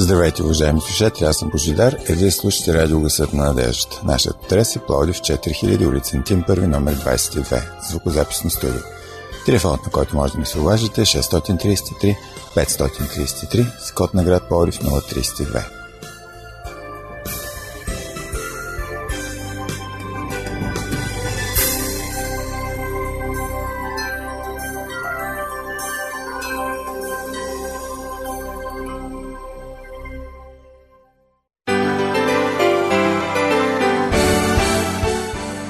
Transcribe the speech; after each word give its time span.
Здравейте, 0.00 0.42
уважаеми 0.42 0.80
слушатели, 0.80 1.24
аз 1.24 1.36
съм 1.36 1.50
Божидар 1.50 1.96
и 2.08 2.12
вие 2.12 2.30
слушате 2.30 2.74
радио 2.74 3.00
Гъсът 3.00 3.32
на 3.32 3.44
надеждата. 3.44 4.00
Нашият 4.04 4.44
адрес 4.44 4.76
е 4.76 4.78
Плодив 4.78 5.16
4000 5.16 5.88
улица 5.88 6.22
Тим 6.26 6.42
1, 6.42 6.66
номер 6.66 6.94
22, 6.94 7.62
звукозаписно 7.90 8.50
студио. 8.50 8.80
Телефонът, 9.46 9.84
на 9.84 9.92
който 9.92 10.16
може 10.16 10.32
да 10.32 10.38
ми 10.38 10.46
се 10.46 10.60
обажите 10.60 11.00
е 11.00 11.04
633 11.04 12.16
533 12.56 13.80
с 13.80 13.92
код 13.92 14.14
на 14.14 14.24
град 14.24 14.48
Плодив 14.48 14.78
032. 14.78 15.77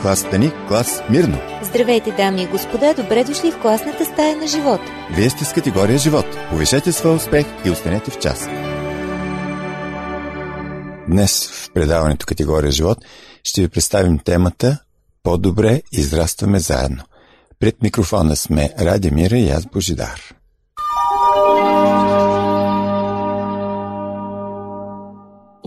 Класата 0.08 0.38
ни– 0.38 0.52
клас 0.68 1.02
Мирно. 1.10 1.38
Здравейте, 1.62 2.12
дами 2.12 2.42
и 2.42 2.46
господа, 2.46 2.94
добре 2.94 3.24
дошли 3.24 3.50
в 3.50 3.60
класната 3.60 4.04
стая 4.04 4.36
на 4.36 4.46
живот. 4.46 4.80
Вие 5.10 5.30
сте 5.30 5.44
с 5.44 5.52
категория 5.52 5.98
живот. 5.98 6.26
Повишете 6.50 6.92
своя 6.92 7.16
успех 7.16 7.46
и 7.64 7.70
останете 7.70 8.10
в 8.10 8.18
час. 8.18 8.48
Днес 11.08 11.50
в 11.50 11.72
предаването 11.72 12.26
категория 12.26 12.70
живот 12.70 12.98
ще 13.44 13.60
ви 13.60 13.68
представим 13.68 14.18
темата 14.18 14.78
По-добре 15.22 15.82
израстваме 15.92 16.58
заедно. 16.58 17.02
Пред 17.60 17.82
микрофона 17.82 18.36
сме 18.36 18.70
Ради 18.80 19.10
Мира 19.10 19.36
и 19.38 19.50
аз 19.50 19.66
Божидар. 19.66 20.34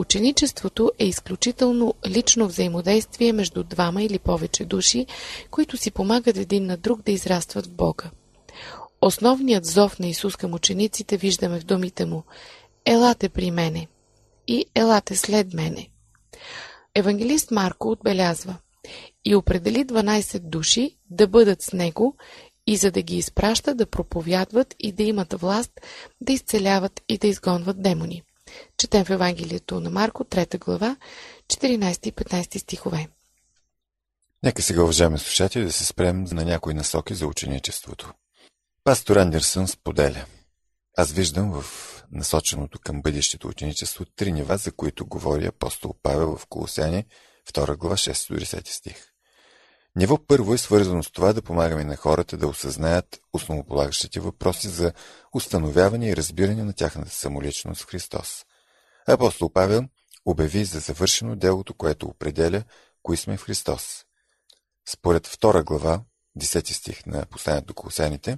Ученичеството 0.01 0.91
е 0.99 1.05
изключително 1.05 1.93
лично 2.07 2.47
взаимодействие 2.47 3.33
между 3.33 3.63
двама 3.63 4.03
или 4.03 4.19
повече 4.19 4.65
души, 4.65 5.05
които 5.51 5.77
си 5.77 5.91
помагат 5.91 6.37
един 6.37 6.65
на 6.65 6.77
друг 6.77 7.01
да 7.01 7.11
израстват 7.11 7.65
в 7.65 7.71
Бога. 7.71 8.11
Основният 9.01 9.65
зов 9.65 9.99
на 9.99 10.07
Исус 10.07 10.35
към 10.35 10.53
учениците 10.53 11.17
виждаме 11.17 11.59
в 11.59 11.63
думите 11.63 12.05
му 12.05 12.23
«Елате 12.85 13.29
при 13.29 13.51
мене» 13.51 13.87
и 14.47 14.65
«Елате 14.75 15.15
след 15.15 15.53
мене». 15.53 15.89
Евангелист 16.95 17.51
Марко 17.51 17.91
отбелязва 17.91 18.55
и 19.25 19.35
определи 19.35 19.85
12 19.85 20.39
души 20.39 20.97
да 21.09 21.27
бъдат 21.27 21.61
с 21.61 21.73
него 21.73 22.15
и 22.67 22.77
за 22.77 22.91
да 22.91 23.01
ги 23.01 23.17
изпраща 23.17 23.75
да 23.75 23.85
проповядват 23.85 24.75
и 24.79 24.91
да 24.91 25.03
имат 25.03 25.33
власт 25.33 25.71
да 26.21 26.33
изцеляват 26.33 27.01
и 27.09 27.17
да 27.17 27.27
изгонват 27.27 27.81
демони. 27.81 28.23
Четем 28.77 29.05
в 29.05 29.09
Евангелието 29.09 29.79
на 29.79 29.89
Марко, 29.89 30.23
3 30.23 30.59
глава, 30.59 30.95
14 31.47 32.07
и 32.07 32.11
15 32.11 32.57
стихове. 32.57 33.07
Нека 34.43 34.61
сега, 34.61 34.83
уважаеми 34.83 35.19
слушатели, 35.19 35.63
да 35.63 35.71
се 35.71 35.85
спрем 35.85 36.23
на 36.23 36.45
някои 36.45 36.73
насоки 36.73 37.15
за 37.15 37.27
ученичеството. 37.27 38.13
Пастор 38.83 39.15
Андерсън 39.15 39.67
споделя. 39.67 40.25
Аз 40.97 41.11
виждам 41.11 41.61
в 41.61 41.65
насоченото 42.11 42.79
към 42.79 43.01
бъдещето 43.01 43.47
ученичество 43.47 44.05
три 44.05 44.31
нива, 44.31 44.57
за 44.57 44.71
които 44.71 45.07
говори 45.07 45.45
апостол 45.45 45.95
Павел 46.03 46.37
в 46.37 46.45
Колосяни, 46.45 47.05
2 47.53 47.77
глава 47.77 47.97
6-10 47.97 48.67
стих. 48.67 49.10
Ниво 49.95 50.25
първо 50.27 50.53
е 50.53 50.57
свързано 50.57 51.03
с 51.03 51.11
това 51.11 51.33
да 51.33 51.41
помагаме 51.41 51.83
на 51.83 51.95
хората 51.95 52.37
да 52.37 52.47
осъзнаят 52.47 53.21
основополагащите 53.33 54.19
въпроси 54.19 54.67
за 54.67 54.93
установяване 55.33 56.09
и 56.09 56.15
разбиране 56.15 56.63
на 56.63 56.73
тяхната 56.73 57.09
самоличност 57.09 57.81
в 57.81 57.85
Христос. 57.85 58.45
Апостол 59.07 59.49
Павел 59.49 59.83
обяви 60.25 60.65
за 60.65 60.79
завършено 60.79 61.35
делото, 61.35 61.73
което 61.73 62.07
определя 62.07 62.63
кои 63.03 63.17
сме 63.17 63.37
в 63.37 63.43
Христос. 63.43 64.05
Според 64.89 65.27
втора 65.27 65.63
глава, 65.63 66.01
10 66.39 66.71
стих 66.71 67.05
на 67.05 67.25
посланието 67.25 67.67
до 67.67 67.73
колосяните, 67.73 68.37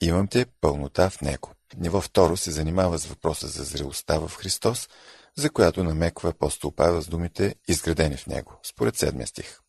имамте 0.00 0.46
пълнота 0.60 1.10
в 1.10 1.20
Него. 1.20 1.50
Ниво 1.76 2.00
второ 2.00 2.36
се 2.36 2.50
занимава 2.50 2.98
с 2.98 3.06
въпроса 3.06 3.48
за 3.48 3.64
зрелостта 3.64 4.18
в 4.18 4.32
Христос, 4.36 4.88
за 5.36 5.50
която 5.50 5.84
намеква 5.84 6.28
апостол 6.28 6.70
Павел 6.70 7.02
с 7.02 7.08
думите 7.08 7.54
изградени 7.68 8.16
в 8.16 8.26
Него, 8.26 8.58
според 8.62 8.96
седмия 8.96 9.26
стих. 9.26 9.63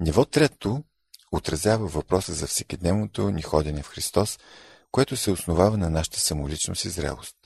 Ниво 0.00 0.24
трето 0.24 0.84
отразява 1.32 1.86
въпроса 1.86 2.32
за 2.32 2.46
всекидневното 2.46 3.30
ни 3.30 3.42
ходене 3.42 3.82
в 3.82 3.88
Христос, 3.88 4.38
което 4.90 5.16
се 5.16 5.30
основава 5.30 5.76
на 5.76 5.90
нашата 5.90 6.20
самоличност 6.20 6.84
и 6.84 6.88
зрелост. 6.88 7.36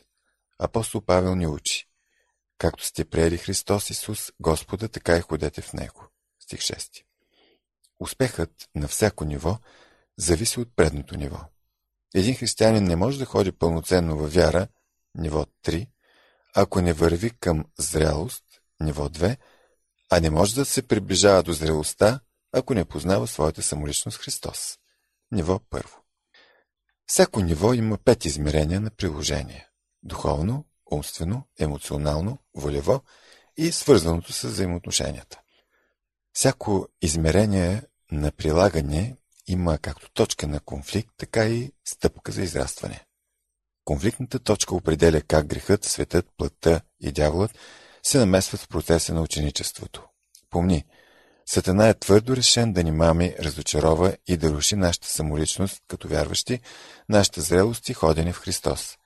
Апостол 0.58 1.00
Павел 1.00 1.34
ни 1.34 1.46
учи. 1.46 1.88
Както 2.58 2.84
сте 2.84 3.04
приели 3.04 3.38
Христос 3.38 3.90
Исус, 3.90 4.32
Господа, 4.40 4.88
така 4.88 5.16
и 5.16 5.20
ходете 5.20 5.62
в 5.62 5.72
Него. 5.72 6.08
Стих 6.40 6.60
6. 6.60 7.02
Успехът 8.00 8.50
на 8.74 8.88
всяко 8.88 9.24
ниво 9.24 9.58
зависи 10.18 10.60
от 10.60 10.76
предното 10.76 11.16
ниво. 11.16 11.40
Един 12.14 12.34
християнин 12.34 12.84
не 12.84 12.96
може 12.96 13.18
да 13.18 13.24
ходи 13.24 13.52
пълноценно 13.52 14.16
във 14.16 14.34
вяра, 14.34 14.68
ниво 15.14 15.46
3, 15.64 15.88
ако 16.54 16.80
не 16.80 16.92
върви 16.92 17.30
към 17.30 17.64
зрелост, 17.78 18.44
ниво 18.80 19.08
2, 19.08 19.36
а 20.10 20.20
не 20.20 20.30
може 20.30 20.54
да 20.54 20.64
се 20.64 20.88
приближава 20.88 21.42
до 21.42 21.52
зрелостта, 21.52 22.20
ако 22.54 22.74
не 22.74 22.84
познава 22.84 23.26
своята 23.26 23.62
самоличност 23.62 24.18
Христос. 24.18 24.78
Ниво 25.32 25.60
първо. 25.70 25.96
Всяко 27.06 27.40
ниво 27.40 27.74
има 27.74 27.98
пет 27.98 28.24
измерения 28.24 28.80
на 28.80 28.90
приложение. 28.90 29.68
Духовно, 30.02 30.64
умствено, 30.92 31.42
емоционално, 31.58 32.38
волево 32.54 33.02
и 33.56 33.72
свързаното 33.72 34.32
с 34.32 34.48
взаимоотношенията. 34.48 35.40
Всяко 36.32 36.88
измерение 37.02 37.82
на 38.12 38.32
прилагане 38.32 39.16
има 39.46 39.78
както 39.78 40.10
точка 40.12 40.46
на 40.46 40.60
конфликт, 40.60 41.10
така 41.16 41.46
и 41.46 41.72
стъпка 41.84 42.32
за 42.32 42.42
израстване. 42.42 43.04
Конфликтната 43.84 44.38
точка 44.38 44.74
определя 44.74 45.20
как 45.20 45.46
грехът, 45.46 45.84
светът, 45.84 46.26
плътта 46.36 46.80
и 47.00 47.12
дяволът 47.12 47.58
се 48.02 48.18
намесват 48.18 48.60
в 48.60 48.68
процеса 48.68 49.14
на 49.14 49.22
ученичеството. 49.22 50.08
Помни, 50.50 50.84
Сатана 51.46 51.88
е 51.88 51.94
твърдо 51.94 52.36
решен 52.36 52.72
да 52.72 52.82
ни 52.82 52.90
мами, 52.90 53.34
разочарова 53.40 54.16
и 54.26 54.36
да 54.36 54.50
руши 54.50 54.76
нашата 54.76 55.08
самоличност 55.08 55.82
като 55.88 56.08
вярващи, 56.08 56.60
нашата 57.08 57.40
зрелост 57.40 57.88
и 57.88 57.94
ходене 57.94 58.32
в 58.32 58.38
Христос. 58.38 58.96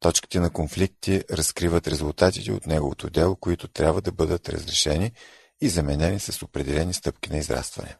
Точките 0.00 0.40
на 0.40 0.50
конфликти 0.50 1.24
разкриват 1.30 1.88
резултатите 1.88 2.52
от 2.52 2.66
неговото 2.66 3.10
дело, 3.10 3.36
които 3.36 3.68
трябва 3.68 4.00
да 4.00 4.12
бъдат 4.12 4.48
разрешени 4.48 5.12
и 5.60 5.68
заменени 5.68 6.20
с 6.20 6.42
определени 6.42 6.94
стъпки 6.94 7.30
на 7.30 7.38
израстване. 7.38 7.96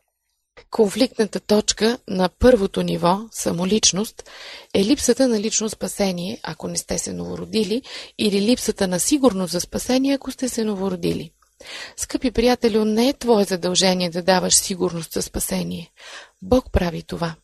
Конфликтната 0.70 1.40
точка 1.40 1.98
на 2.08 2.28
първото 2.28 2.82
ниво, 2.82 3.18
самоличност, 3.32 4.30
е 4.74 4.84
липсата 4.84 5.28
на 5.28 5.40
лично 5.40 5.70
спасение, 5.70 6.40
ако 6.42 6.68
не 6.68 6.76
сте 6.76 6.98
се 6.98 7.12
новородили, 7.12 7.82
или 8.18 8.40
липсата 8.40 8.88
на 8.88 9.00
сигурност 9.00 9.52
за 9.52 9.60
спасение, 9.60 10.14
ако 10.14 10.30
сте 10.30 10.48
се 10.48 10.64
новородили. 10.64 11.32
Скъпи 11.96 12.30
приятелю, 12.30 12.84
не 12.84 13.08
е 13.08 13.12
твое 13.12 13.44
задължение 13.44 14.10
да 14.10 14.22
даваш 14.22 14.54
сигурност 14.54 15.12
за 15.12 15.22
спасение. 15.22 15.90
Бог 16.42 16.72
прави 16.72 17.02
това. 17.02 17.34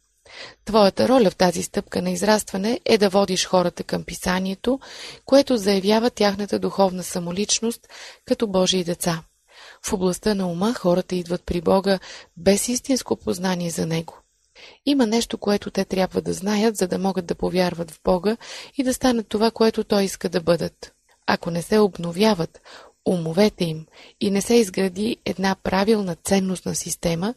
Твоята 0.65 1.09
роля 1.09 1.31
в 1.31 1.37
тази 1.37 1.63
стъпка 1.63 2.03
на 2.03 2.11
израстване 2.11 2.81
е 2.85 2.99
да 2.99 3.09
водиш 3.09 3.47
хората 3.47 3.85
към 3.85 4.05
писанието, 4.05 4.81
което 5.25 5.57
заявява 5.57 6.11
тяхната 6.11 6.59
духовна 6.59 7.03
самоличност 7.03 7.89
като 8.25 8.47
Божии 8.47 8.85
деца. 8.85 9.23
В 9.83 9.93
областта 9.93 10.35
на 10.35 10.47
ума 10.47 10.75
хората 10.75 11.15
идват 11.15 11.43
при 11.45 11.61
Бога 11.61 11.99
без 12.37 12.69
истинско 12.69 13.17
познание 13.17 13.71
за 13.71 13.87
Него. 13.87 14.21
Има 14.87 15.07
нещо, 15.07 15.39
което 15.39 15.71
те 15.71 15.85
трябва 15.85 16.21
да 16.21 16.33
знаят, 16.33 16.77
за 16.77 16.89
да 16.89 16.99
могат 16.99 17.27
да 17.27 17.35
повярват 17.35 17.91
в 17.91 18.01
Бога 18.05 18.37
и 18.79 18.83
да 18.83 18.95
станат 18.95 19.29
това, 19.29 19.51
което 19.51 19.85
Той 19.85 20.05
иска 20.05 20.29
да 20.29 20.41
бъдат. 20.41 20.93
Ако 21.27 21.51
не 21.51 21.63
се 21.63 21.79
обновяват, 21.79 22.61
умовете 23.07 23.65
им 23.65 23.87
и 24.21 24.31
не 24.31 24.41
се 24.41 24.55
изгради 24.55 25.17
една 25.25 25.57
правилна 25.63 26.17
ценностна 26.25 26.75
система, 26.75 27.35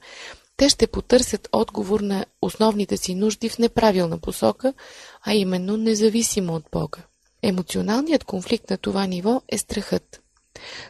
те 0.58 0.70
ще 0.70 0.88
потърсят 0.88 1.50
отговор 1.52 2.00
на 2.00 2.26
основните 2.42 2.98
си 2.98 3.16
нужди 3.16 3.50
в 3.50 3.58
неправилна 3.58 4.18
посока, 4.18 4.74
а 5.24 5.34
именно 5.34 5.78
независимо 5.78 6.56
от 6.56 6.64
Бога. 6.72 7.00
Емоционалният 7.44 8.24
конфликт 8.24 8.70
на 8.70 8.78
това 8.78 9.06
ниво 9.06 9.42
е 9.50 9.58
страхът. 9.58 10.22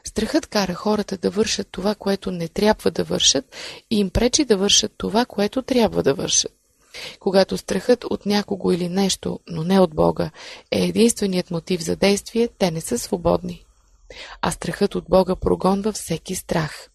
Страхът 0.04 0.48
кара 0.48 0.74
хората 0.74 1.18
да 1.18 1.30
вършат 1.30 1.68
това, 1.72 1.96
което 1.96 2.32
не 2.32 2.48
трябва 2.48 2.92
да 2.92 3.04
вършат 3.04 3.56
и 3.90 4.00
им 4.00 4.10
пречи 4.10 4.46
да 4.46 4.58
вършат 4.58 4.92
това, 4.98 5.26
което 5.26 5.62
трябва 5.62 6.04
да 6.04 6.14
вършат. 6.14 6.54
Когато 7.20 7.58
страхът 7.58 8.04
от 8.04 8.26
някого 8.26 8.72
или 8.72 8.90
нещо, 8.90 9.40
но 9.48 9.64
не 9.64 9.80
от 9.80 9.96
Бога, 9.96 10.32
е 10.72 10.84
единственият 10.84 11.52
мотив 11.52 11.82
за 11.82 11.96
действие, 11.96 12.50
те 12.58 12.72
не 12.72 12.82
са 12.82 13.00
свободни 13.00 13.66
а 14.42 14.52
страхът 14.52 14.96
от 14.96 15.06
Бога 15.10 15.36
прогонва 15.36 15.92
всеки 15.92 16.36
страх. 16.36 16.90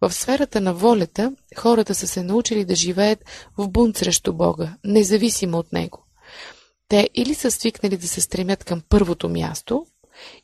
В 0.00 0.12
сферата 0.12 0.60
на 0.60 0.74
волята 0.74 1.32
хората 1.56 1.94
са 1.94 2.08
се 2.08 2.22
научили 2.22 2.64
да 2.64 2.74
живеят 2.74 3.24
в 3.58 3.68
бунт 3.68 3.96
срещу 3.96 4.32
Бога, 4.32 4.76
независимо 4.84 5.58
от 5.58 5.72
Него. 5.72 6.04
Те 6.88 7.10
или 7.14 7.34
са 7.34 7.50
свикнали 7.50 7.96
да 7.96 8.08
се 8.08 8.20
стремят 8.20 8.64
към 8.64 8.82
първото 8.88 9.28
място, 9.28 9.86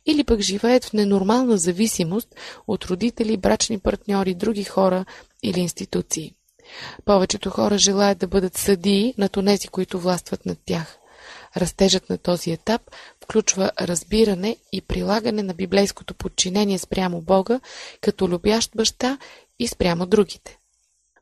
или 0.05 0.23
пък 0.23 0.39
живеят 0.39 0.85
в 0.85 0.93
ненормална 0.93 1.57
зависимост 1.57 2.35
от 2.67 2.85
родители, 2.85 3.37
брачни 3.37 3.79
партньори, 3.79 4.33
други 4.33 4.63
хора 4.63 5.05
или 5.43 5.59
институции. 5.59 6.33
Повечето 7.05 7.49
хора 7.49 7.77
желаят 7.77 8.17
да 8.17 8.27
бъдат 8.27 8.57
съдии 8.57 9.13
на 9.17 9.29
онези, 9.37 9.67
които 9.67 9.99
властват 9.99 10.45
над 10.45 10.57
тях. 10.65 10.97
Растежът 11.57 12.09
на 12.09 12.17
този 12.17 12.51
етап 12.51 12.81
включва 13.23 13.71
разбиране 13.81 14.57
и 14.71 14.81
прилагане 14.81 15.43
на 15.43 15.53
библейското 15.53 16.13
подчинение 16.13 16.77
спрямо 16.77 17.21
Бога 17.21 17.59
като 18.01 18.27
любящ 18.29 18.71
баща 18.75 19.17
и 19.59 19.67
спрямо 19.67 20.05
другите. 20.05 20.57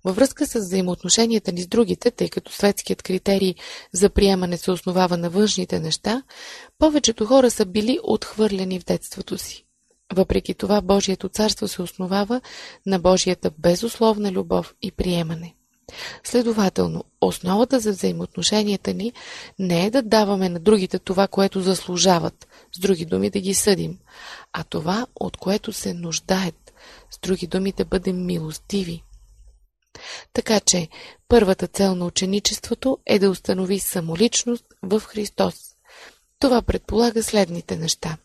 Във 0.04 0.16
връзка 0.16 0.46
с 0.46 0.60
взаимоотношенията 0.60 1.52
ни 1.52 1.62
с 1.62 1.68
другите, 1.68 2.12
тъй 2.12 2.30
като 2.30 2.52
светският 2.52 3.04
критерий 3.04 3.56
за 3.94 4.10
приемане 4.10 4.58
се 4.58 4.72
основава 4.72 5.18
на 5.18 5.30
външните 5.30 5.80
неща, 5.80 6.24
повечето 6.78 7.26
хора 7.26 7.52
са 7.52 7.66
били 7.66 8.00
отхвърлени 8.04 8.80
в 8.80 8.86
детството 8.86 9.38
си. 9.38 9.66
Въпреки 10.14 10.54
това, 10.54 10.82
Божието 10.82 11.30
царство 11.30 11.68
се 11.68 11.82
основава 11.82 12.42
на 12.86 13.00
Божията 13.00 13.52
безусловна 13.58 14.32
любов 14.32 14.76
и 14.82 14.92
приемане. 14.92 15.56
Следователно, 16.24 17.04
основата 17.22 17.80
за 17.80 17.92
взаимоотношенията 17.92 18.94
ни 18.94 19.14
не 19.60 19.86
е 19.86 19.92
да 19.92 20.02
даваме 20.02 20.50
на 20.50 20.60
другите 20.60 21.00
това, 21.00 21.28
което 21.28 21.62
заслужават, 21.62 22.48
с 22.76 22.80
други 22.80 23.06
думи 23.06 23.30
да 23.30 23.40
ги 23.40 23.54
съдим, 23.54 23.98
а 24.54 24.64
това, 24.64 25.08
от 25.16 25.38
което 25.38 25.74
се 25.74 25.94
нуждаят, 25.94 26.74
с 27.12 27.20
други 27.20 27.48
думи 27.48 27.72
да 27.72 27.86
бъдем 27.86 28.26
милостиви. 28.26 29.04
Така 30.34 30.60
че, 30.60 30.88
първата 31.28 31.68
цел 31.68 31.96
на 31.96 32.06
ученичеството 32.06 32.98
е 33.06 33.20
да 33.20 33.30
установи 33.30 33.80
самоличност 33.80 34.66
в 34.84 35.00
Христос. 35.00 35.56
Това 36.40 36.62
предполага 36.62 37.24
следните 37.24 37.78
неща. 37.78 38.18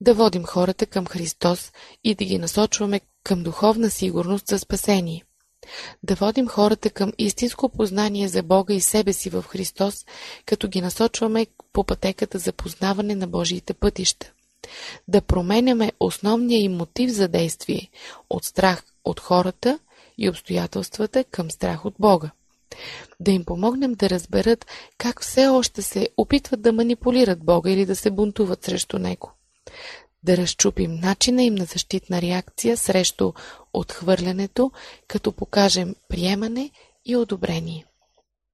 Да 0.00 0.14
водим 0.14 0.44
хората 0.44 0.86
към 0.86 1.06
Христос 1.06 1.72
и 2.04 2.14
да 2.14 2.24
ги 2.24 2.38
насочваме 2.38 3.00
към 3.24 3.42
духовна 3.42 3.90
сигурност 3.90 4.46
за 4.46 4.58
спасение– 4.58 5.24
да 6.02 6.14
водим 6.14 6.48
хората 6.48 6.90
към 6.90 7.12
истинско 7.18 7.68
познание 7.68 8.28
за 8.28 8.42
Бога 8.42 8.74
и 8.74 8.80
себе 8.80 9.12
си 9.12 9.30
в 9.30 9.44
Христос, 9.48 10.06
като 10.46 10.68
ги 10.68 10.80
насочваме 10.80 11.46
по 11.72 11.84
пътеката 11.84 12.38
за 12.38 12.52
познаване 12.52 13.14
на 13.14 13.26
Божиите 13.26 13.74
пътища. 13.74 14.32
Да 15.08 15.20
променяме 15.20 15.92
основния 16.00 16.62
им 16.62 16.72
мотив 16.72 17.10
за 17.10 17.28
действие 17.28 17.90
от 18.30 18.44
страх 18.44 18.82
от 19.04 19.20
хората 19.20 19.78
и 20.18 20.28
обстоятелствата 20.28 21.24
към 21.24 21.50
страх 21.50 21.84
от 21.84 21.94
Бога. 21.98 22.30
Да 23.20 23.30
им 23.30 23.44
помогнем 23.44 23.94
да 23.94 24.10
разберат 24.10 24.66
как 24.98 25.22
все 25.22 25.46
още 25.46 25.82
се 25.82 26.08
опитват 26.16 26.62
да 26.62 26.72
манипулират 26.72 27.44
Бога 27.44 27.70
или 27.70 27.86
да 27.86 27.96
се 27.96 28.10
бунтуват 28.10 28.64
срещу 28.64 28.98
Него 28.98 29.32
да 30.24 30.36
разчупим 30.36 30.94
начина 30.94 31.42
им 31.42 31.54
на 31.54 31.64
защитна 31.64 32.22
реакция 32.22 32.76
срещу 32.76 33.32
отхвърлянето, 33.72 34.70
като 35.08 35.32
покажем 35.32 35.94
приемане 36.08 36.70
и 37.04 37.16
одобрение. 37.16 37.86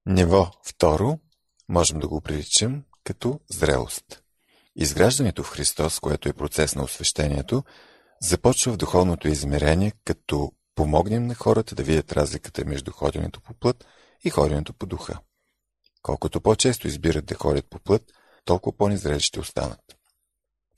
Ниво 0.06 0.50
второ 0.64 1.18
можем 1.68 1.98
да 1.98 2.08
го 2.08 2.20
приличим 2.20 2.82
като 3.04 3.40
зрелост. 3.50 4.22
Изграждането 4.76 5.42
в 5.42 5.50
Христос, 5.50 6.00
което 6.00 6.28
е 6.28 6.32
процес 6.32 6.74
на 6.74 6.82
освещението, 6.82 7.62
започва 8.22 8.72
в 8.72 8.76
духовното 8.76 9.28
измерение, 9.28 9.92
като 10.04 10.52
помогнем 10.74 11.26
на 11.26 11.34
хората 11.34 11.74
да 11.74 11.82
видят 11.82 12.12
разликата 12.12 12.64
между 12.64 12.92
ходенето 12.92 13.40
по 13.40 13.54
плът 13.54 13.86
и 14.24 14.30
ходенето 14.30 14.72
по 14.72 14.86
духа. 14.86 15.18
Колкото 16.02 16.40
по-често 16.40 16.88
избират 16.88 17.26
да 17.26 17.34
ходят 17.34 17.66
по 17.70 17.78
плът, 17.78 18.02
толкова 18.44 18.76
по-незрели 18.76 19.20
ще 19.20 19.40
останат. 19.40 19.99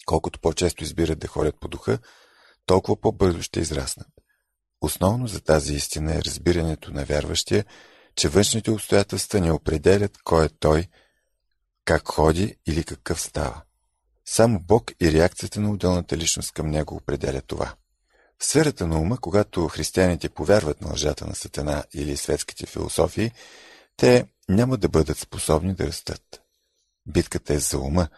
Колкото 0.07 0.41
по-често 0.41 0.85
избират 0.85 1.19
да 1.19 1.29
ходят 1.29 1.61
по 1.61 1.69
духа, 1.69 1.99
толкова 2.67 3.01
по-бързо 3.01 3.43
ще 3.43 3.61
израснат. 3.61 4.09
Основно 4.81 5.27
за 5.27 5.41
тази 5.41 5.75
истина 5.75 6.15
е 6.15 6.23
разбирането 6.23 6.93
на 6.93 7.05
вярващия, 7.05 7.65
че 8.17 8.29
външните 8.29 8.71
обстоятелства 8.71 9.41
не 9.41 9.53
определят 9.53 10.19
кой 10.25 10.47
е 10.47 10.49
той, 10.49 10.87
как 11.85 12.09
ходи 12.09 12.57
или 12.67 12.85
какъв 12.85 13.21
става. 13.21 13.63
Само 14.25 14.61
Бог 14.61 14.93
и 15.01 15.13
реакцията 15.13 15.61
на 15.61 15.71
отделната 15.71 16.17
личност 16.17 16.53
към 16.53 16.71
него 16.71 16.95
определя 16.97 17.41
това. 17.41 17.75
В 18.39 18.45
сферата 18.45 18.87
на 18.87 18.99
ума, 18.99 19.19
когато 19.19 19.69
християните 19.69 20.29
повярват 20.29 20.81
на 20.81 20.91
лъжата 20.91 21.27
на 21.27 21.35
Сатана 21.35 21.85
или 21.95 22.17
светските 22.17 22.67
философии, 22.67 23.31
те 23.97 24.27
няма 24.49 24.77
да 24.77 24.89
бъдат 24.89 25.19
способни 25.19 25.75
да 25.75 25.87
растат. 25.87 26.43
Битката 27.07 27.55
е 27.55 27.59
за 27.59 27.79
ума, 27.79 28.09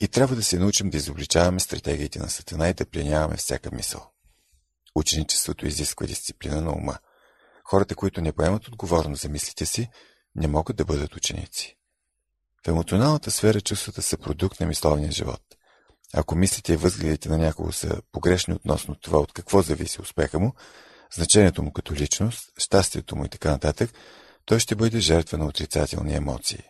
и 0.00 0.08
трябва 0.08 0.36
да 0.36 0.42
се 0.42 0.58
научим 0.58 0.90
да 0.90 0.96
изобличаваме 0.96 1.60
стратегиите 1.60 2.18
на 2.18 2.28
Сатана 2.28 2.68
и 2.68 2.74
да 2.74 2.86
пленяваме 2.86 3.36
всяка 3.36 3.70
мисъл. 3.72 4.10
Ученичеството 4.94 5.66
изисква 5.66 6.06
дисциплина 6.06 6.60
на 6.60 6.72
ума. 6.72 6.98
Хората, 7.64 7.94
които 7.94 8.20
не 8.20 8.32
поемат 8.32 8.68
отговорност 8.68 9.22
за 9.22 9.28
мислите 9.28 9.66
си, 9.66 9.90
не 10.34 10.48
могат 10.48 10.76
да 10.76 10.84
бъдат 10.84 11.16
ученици. 11.16 11.76
В 12.64 12.68
емоционалната 12.68 13.30
сфера 13.30 13.60
чувствата 13.60 14.02
са 14.02 14.18
продукт 14.18 14.60
на 14.60 14.66
мисловния 14.66 15.12
живот. 15.12 15.42
Ако 16.14 16.34
мислите 16.34 16.72
и 16.72 16.76
възгледите 16.76 17.28
на 17.28 17.38
някого 17.38 17.72
са 17.72 18.02
погрешни 18.12 18.54
относно 18.54 18.94
това 18.94 19.18
от 19.18 19.32
какво 19.32 19.62
зависи 19.62 20.02
успеха 20.02 20.38
му, 20.38 20.54
значението 21.14 21.62
му 21.62 21.72
като 21.72 21.94
личност, 21.94 22.52
щастието 22.56 23.16
му 23.16 23.24
и 23.24 23.28
така 23.28 23.50
нататък, 23.50 23.90
той 24.44 24.60
ще 24.60 24.76
бъде 24.76 25.00
жертва 25.00 25.38
на 25.38 25.46
отрицателни 25.46 26.14
емоции. 26.14 26.62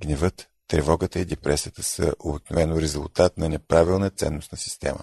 Гневът, 0.00 0.48
Тревогата 0.68 1.20
и 1.20 1.24
депресията 1.24 1.82
са 1.82 2.14
обикновено 2.20 2.80
резултат 2.80 3.38
на 3.38 3.48
неправилна 3.48 4.10
ценностна 4.10 4.58
система. 4.58 5.00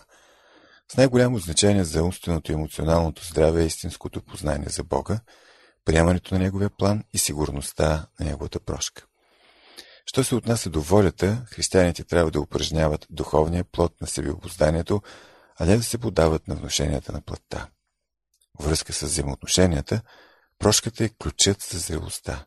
С 0.92 0.98
най-голямо 0.98 1.38
значение 1.38 1.83
за 1.83 2.04
умственото 2.04 2.51
и 2.51 2.56
емоционалното 2.56 3.25
здраве 3.25 3.63
е 3.63 3.65
истинското 3.65 4.21
познание 4.21 4.69
за 4.69 4.83
Бога, 4.83 5.19
приемането 5.86 6.33
на 6.33 6.39
Неговия 6.39 6.69
план 6.69 7.04
и 7.13 7.18
сигурността 7.18 8.07
на 8.19 8.25
Неговата 8.25 8.60
прошка. 8.60 9.06
Що 10.06 10.24
се 10.24 10.36
отнася 10.36 10.69
до 10.69 10.81
волята, 10.81 11.45
християните 11.45 12.04
трябва 12.04 12.31
да 12.31 12.42
упражняват 12.42 13.07
духовния 13.10 13.63
плод 13.63 14.01
на 14.01 14.07
себеобозданието, 14.07 15.01
а 15.60 15.65
не 15.65 15.77
да 15.77 15.83
се 15.83 15.98
подават 15.98 16.48
на 16.48 16.56
вношенията 16.56 17.12
на 17.12 17.21
плътта. 17.21 17.69
Връзка 18.60 18.94
с 18.94 19.01
взаимоотношенията, 19.01 20.01
прошката 20.60 21.03
е 21.03 21.10
ключът 21.10 21.62
за 21.62 21.79
зрелостта. 21.79 22.46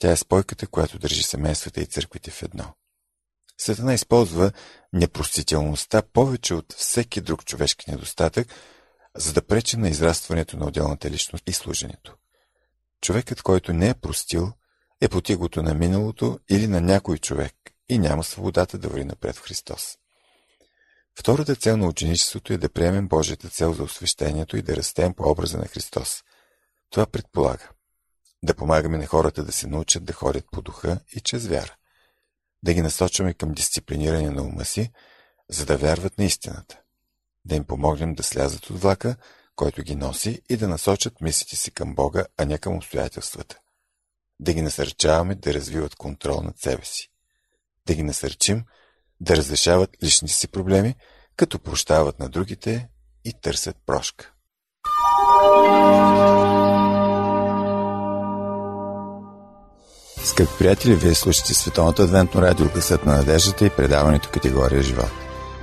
Тя 0.00 0.10
е 0.10 0.16
спойката, 0.16 0.66
която 0.66 0.98
държи 0.98 1.22
семействата 1.22 1.80
и 1.80 1.86
църквите 1.86 2.30
в 2.30 2.42
едно. 2.42 2.64
Сатана 3.58 3.94
използва 3.94 4.52
непростителността 4.92 6.02
повече 6.02 6.54
от 6.54 6.72
всеки 6.72 7.20
друг 7.20 7.44
човешки 7.44 7.90
недостатък, 7.90 8.48
за 9.16 9.32
да 9.32 9.46
пречи 9.46 9.76
на 9.76 9.88
израстването 9.88 10.56
на 10.56 10.66
отделната 10.66 11.10
личност 11.10 11.48
и 11.48 11.52
служенето. 11.52 12.16
Човекът, 13.00 13.42
който 13.42 13.72
не 13.72 13.88
е 13.88 13.94
простил, 13.94 14.52
е 15.00 15.08
потигото 15.08 15.62
на 15.62 15.74
миналото 15.74 16.38
или 16.50 16.66
на 16.66 16.80
някой 16.80 17.18
човек 17.18 17.54
и 17.88 17.98
няма 17.98 18.24
свободата 18.24 18.78
да 18.78 18.88
върви 18.88 19.04
напред 19.04 19.36
в 19.36 19.42
Христос. 19.42 19.96
Втората 21.18 21.56
цел 21.56 21.76
на 21.76 21.86
ученичеството 21.86 22.52
е 22.52 22.58
да 22.58 22.68
приемем 22.68 23.08
Божията 23.08 23.48
цел 23.48 23.72
за 23.72 23.82
освещението 23.82 24.56
и 24.56 24.62
да 24.62 24.76
растем 24.76 25.14
по 25.14 25.30
образа 25.30 25.58
на 25.58 25.66
Христос. 25.66 26.22
Това 26.90 27.06
предполага 27.06 27.70
да 28.42 28.54
помагаме 28.54 28.98
на 28.98 29.06
хората 29.06 29.44
да 29.44 29.52
се 29.52 29.66
научат 29.66 30.04
да 30.04 30.12
ходят 30.12 30.44
по 30.52 30.62
духа 30.62 31.00
и 31.12 31.20
чрез 31.20 31.46
вяра. 31.46 31.74
Да 32.62 32.74
ги 32.74 32.82
насочваме 32.82 33.34
към 33.34 33.52
дисциплиниране 33.52 34.30
на 34.30 34.42
ума 34.42 34.64
си, 34.64 34.92
за 35.50 35.66
да 35.66 35.76
вярват 35.76 36.18
на 36.18 36.24
истината. 36.24 36.80
Да 37.44 37.54
им 37.54 37.64
помогнем 37.64 38.14
да 38.14 38.22
слязат 38.22 38.70
от 38.70 38.80
влака, 38.80 39.16
който 39.56 39.82
ги 39.82 39.94
носи 39.94 40.42
и 40.48 40.56
да 40.56 40.68
насочат 40.68 41.20
мислите 41.20 41.56
си 41.56 41.70
към 41.70 41.94
Бога, 41.94 42.24
а 42.36 42.44
не 42.44 42.58
към 42.58 42.76
обстоятелствата. 42.76 43.58
Да 44.40 44.52
ги 44.52 44.62
насърчаваме 44.62 45.34
да 45.34 45.54
развиват 45.54 45.94
контрол 45.94 46.40
над 46.42 46.58
себе 46.58 46.84
си. 46.84 47.10
Да 47.86 47.94
ги 47.94 48.02
насърчим 48.02 48.64
да 49.20 49.36
разрешават 49.36 49.90
личните 50.02 50.34
си 50.34 50.48
проблеми, 50.48 50.94
като 51.36 51.58
прощават 51.58 52.18
на 52.18 52.28
другите 52.28 52.88
и 53.24 53.40
търсят 53.40 53.76
прошка. 53.86 54.32
Скъпи 60.24 60.52
приятели, 60.58 60.94
вие 60.94 61.14
слушате 61.14 61.54
Световното 61.54 62.02
адвентно 62.02 62.42
радио 62.42 62.68
Гласът 62.68 63.06
на 63.06 63.16
надеждата 63.16 63.66
и 63.66 63.70
предаването 63.70 64.28
категория 64.32 64.82
живот. 64.82 65.10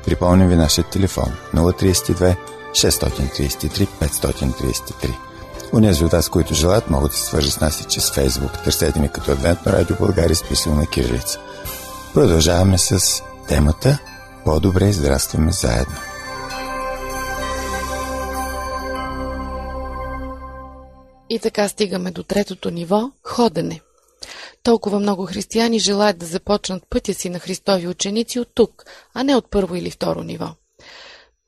Припомням 0.06 0.50
ви 0.50 0.56
нашия 0.56 0.84
телефон 0.84 1.34
032 1.56 2.36
633 2.72 3.88
533. 3.88 5.16
Унези 5.74 6.06
от 6.06 6.12
вас, 6.12 6.30
които 6.30 6.54
желаят, 6.54 6.90
могат 6.90 7.12
да 7.12 7.18
се 7.18 7.26
свържат 7.26 7.54
с 7.54 7.60
нас 7.60 7.82
и 7.82 7.86
чрез 7.86 8.12
Фейсбук. 8.12 8.64
Търсете 8.64 9.00
ми 9.00 9.10
като 9.10 9.32
Адвентно 9.32 9.72
радио 9.72 9.96
България, 10.00 10.32
изписано 10.32 10.76
на 10.76 10.88
кирилица. 10.88 11.40
Продължаваме 12.14 12.78
с 12.78 13.24
темата 13.48 14.00
По-добре 14.46 14.88
израстваме 14.88 15.52
заедно. 15.52 15.96
И 21.30 21.40
така 21.40 21.68
стигаме 21.68 22.12
до 22.12 22.24
третото 22.24 22.70
ниво– 22.70 23.12
ходене. 23.24 23.82
Толкова 24.67 25.00
много 25.00 25.25
християни 25.25 25.79
желаят 25.79 26.17
да 26.17 26.25
започнат 26.25 26.83
пътя 26.89 27.13
си 27.13 27.29
на 27.29 27.39
Христови 27.39 27.88
ученици 27.88 28.39
от 28.39 28.50
тук, 28.53 28.86
а 29.13 29.24
не 29.24 29.36
от 29.36 29.51
първо 29.51 29.75
или 29.75 29.91
второ 29.91 30.24
ниво. 30.24 30.50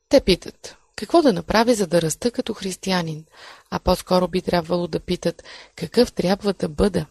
Те 0.08 0.20
питат, 0.20 0.76
какво 0.96 1.22
да 1.22 1.32
направя, 1.32 1.74
за 1.74 1.86
да 1.86 2.02
раста 2.02 2.30
като 2.30 2.54
християнин? 2.54 3.24
А 3.70 3.78
по-скоро 3.78 4.28
би 4.28 4.42
трябвало 4.42 4.86
да 4.86 5.00
питат, 5.00 5.42
какъв 5.76 6.12
трябва 6.12 6.52
да 6.52 6.68
бъда? 6.68 7.06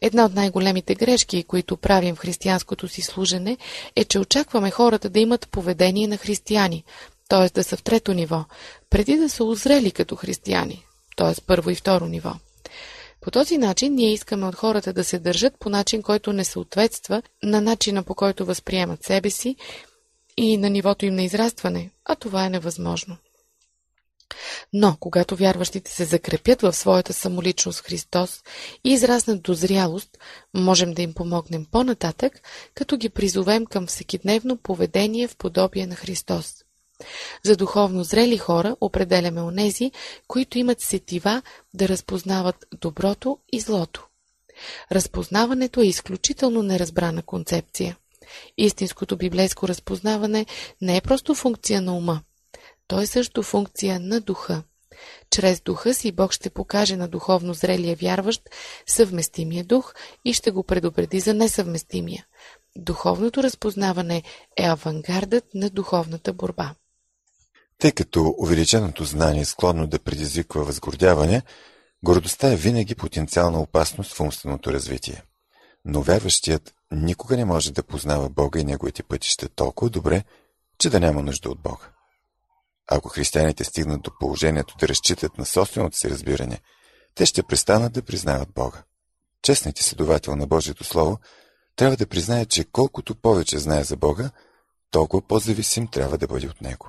Една 0.00 0.24
от 0.24 0.34
най-големите 0.34 0.94
грешки, 0.94 1.42
които 1.42 1.76
правим 1.76 2.14
в 2.14 2.18
християнското 2.18 2.88
си 2.88 3.02
служене, 3.02 3.56
е, 3.96 4.04
че 4.04 4.18
очакваме 4.18 4.70
хората 4.70 5.10
да 5.10 5.20
имат 5.20 5.48
поведение 5.48 6.06
на 6.06 6.16
християни, 6.16 6.84
т.е. 7.28 7.48
да 7.54 7.64
са 7.64 7.76
в 7.76 7.82
трето 7.82 8.14
ниво, 8.14 8.44
преди 8.90 9.16
да 9.16 9.28
са 9.28 9.44
озрели 9.44 9.90
като 9.90 10.16
християни, 10.16 10.84
т.е. 11.16 11.40
първо 11.46 11.70
и 11.70 11.74
второ 11.74 12.06
ниво. 12.06 12.32
По 13.22 13.30
този 13.30 13.58
начин 13.58 13.94
ние 13.94 14.12
искаме 14.12 14.46
от 14.46 14.54
хората 14.54 14.92
да 14.92 15.04
се 15.04 15.18
държат 15.18 15.58
по 15.58 15.68
начин, 15.68 16.02
който 16.02 16.32
не 16.32 16.44
съответства 16.44 17.22
на 17.42 17.60
начина 17.60 18.02
по 18.02 18.14
който 18.14 18.44
възприемат 18.44 19.04
себе 19.04 19.30
си 19.30 19.56
и 20.36 20.56
на 20.56 20.70
нивото 20.70 21.06
им 21.06 21.14
на 21.14 21.22
израстване, 21.22 21.90
а 22.04 22.14
това 22.14 22.46
е 22.46 22.50
невъзможно. 22.50 23.16
Но, 24.72 24.96
когато 25.00 25.36
вярващите 25.36 25.90
се 25.90 26.04
закрепят 26.04 26.62
в 26.62 26.72
своята 26.72 27.12
самоличност 27.12 27.80
Христос 27.80 28.42
и 28.84 28.92
израснат 28.92 29.42
до 29.42 29.54
зрялост, 29.54 30.18
можем 30.54 30.94
да 30.94 31.02
им 31.02 31.14
помогнем 31.14 31.66
по-нататък, 31.70 32.40
като 32.74 32.96
ги 32.96 33.08
призовем 33.08 33.66
към 33.66 33.86
всекидневно 33.86 34.56
поведение 34.56 35.28
в 35.28 35.36
подобие 35.36 35.86
на 35.86 35.94
Христос. 35.94 36.54
За 37.42 37.56
духовно 37.56 38.04
зрели 38.04 38.38
хора 38.38 38.76
определяме 38.80 39.42
онези, 39.42 39.92
които 40.28 40.58
имат 40.58 40.80
сетива 40.80 41.42
да 41.74 41.88
разпознават 41.88 42.66
доброто 42.80 43.38
и 43.52 43.60
злото. 43.60 44.06
Разпознаването 44.92 45.80
е 45.80 45.86
изключително 45.86 46.62
неразбрана 46.62 47.22
концепция. 47.22 47.96
Истинското 48.58 49.16
библейско 49.16 49.68
разпознаване 49.68 50.46
не 50.80 50.96
е 50.96 51.00
просто 51.00 51.34
функция 51.34 51.82
на 51.82 51.96
ума. 51.96 52.20
То 52.86 53.00
е 53.00 53.06
също 53.06 53.42
функция 53.42 54.00
на 54.00 54.20
духа. 54.20 54.62
Чрез 55.30 55.60
духа 55.60 55.94
си 55.94 56.12
Бог 56.12 56.32
ще 56.32 56.50
покаже 56.50 56.96
на 56.96 57.08
духовно 57.08 57.54
зрелия 57.54 57.96
вярващ 57.96 58.42
съвместимия 58.86 59.64
дух 59.64 59.94
и 60.24 60.32
ще 60.32 60.50
го 60.50 60.62
предупреди 60.62 61.20
за 61.20 61.34
несъвместимия. 61.34 62.26
Духовното 62.76 63.42
разпознаване 63.42 64.22
е 64.56 64.64
авангардът 64.64 65.44
на 65.54 65.70
духовната 65.70 66.32
борба. 66.32 66.74
Тъй 67.82 67.92
като 67.92 68.34
увеличеното 68.38 69.04
знание 69.04 69.42
е 69.42 69.44
склонно 69.44 69.86
да 69.86 69.98
предизвиква 69.98 70.64
възгордяване, 70.64 71.42
гордостта 72.04 72.52
е 72.52 72.56
винаги 72.56 72.94
потенциална 72.94 73.60
опасност 73.60 74.14
в 74.14 74.20
умственото 74.20 74.72
развитие. 74.72 75.22
Но 75.84 76.02
вярващият 76.02 76.74
никога 76.92 77.36
не 77.36 77.44
може 77.44 77.72
да 77.72 77.82
познава 77.82 78.28
Бога 78.28 78.60
и 78.60 78.64
неговите 78.64 79.02
пътища 79.02 79.48
толкова 79.48 79.90
добре, 79.90 80.24
че 80.78 80.90
да 80.90 81.00
няма 81.00 81.22
нужда 81.22 81.50
от 81.50 81.60
Бога. 81.60 81.90
Ако 82.90 83.08
християните 83.08 83.64
стигнат 83.64 84.02
до 84.02 84.10
положението 84.20 84.76
да 84.80 84.88
разчитат 84.88 85.38
на 85.38 85.46
собственото 85.46 85.96
си 85.96 86.10
разбиране, 86.10 86.60
те 87.14 87.26
ще 87.26 87.42
престанат 87.42 87.92
да 87.92 88.02
признават 88.02 88.48
Бога. 88.54 88.82
Честният 89.42 89.78
изследовател 89.78 90.36
на 90.36 90.46
Божието 90.46 90.84
Слово 90.84 91.18
трябва 91.76 91.96
да 91.96 92.06
признае, 92.06 92.46
че 92.46 92.64
колкото 92.64 93.14
повече 93.14 93.58
знае 93.58 93.84
за 93.84 93.96
Бога, 93.96 94.30
толкова 94.90 95.22
по-зависим 95.22 95.88
трябва 95.88 96.18
да 96.18 96.26
бъде 96.26 96.46
от 96.46 96.60
Него. 96.60 96.88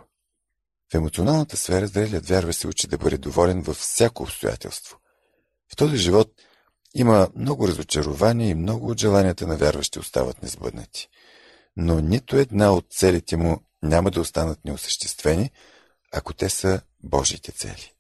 В 0.94 0.96
емоционалната 0.96 1.58
сфера 1.58 1.88
зрелият 1.88 2.26
вярва 2.26 2.54
се 2.54 2.68
учи 2.68 2.88
да 2.88 2.98
бъде 2.98 3.18
доволен 3.18 3.62
във 3.62 3.78
всяко 3.78 4.24
обстоятелство. 4.24 4.98
В 5.74 5.76
този 5.76 5.98
живот 5.98 6.32
има 6.96 7.30
много 7.36 7.68
разочарования 7.68 8.50
и 8.50 8.56
много 8.56 8.90
от 8.90 9.00
желанията 9.00 9.48
на 9.48 9.58
вярващи 9.58 10.00
остават 10.00 10.44
несбъднати. 10.44 11.08
Но 11.78 12.00
нито 12.00 12.38
една 12.38 12.74
от 12.74 12.86
целите 12.90 13.38
му 13.38 13.64
няма 13.84 14.12
да 14.12 14.22
останат 14.22 14.66
неосъществени, 14.66 15.52
ако 16.12 16.34
те 16.34 16.50
са 16.50 16.82
Божиите 17.04 17.52
цели. 17.52 17.94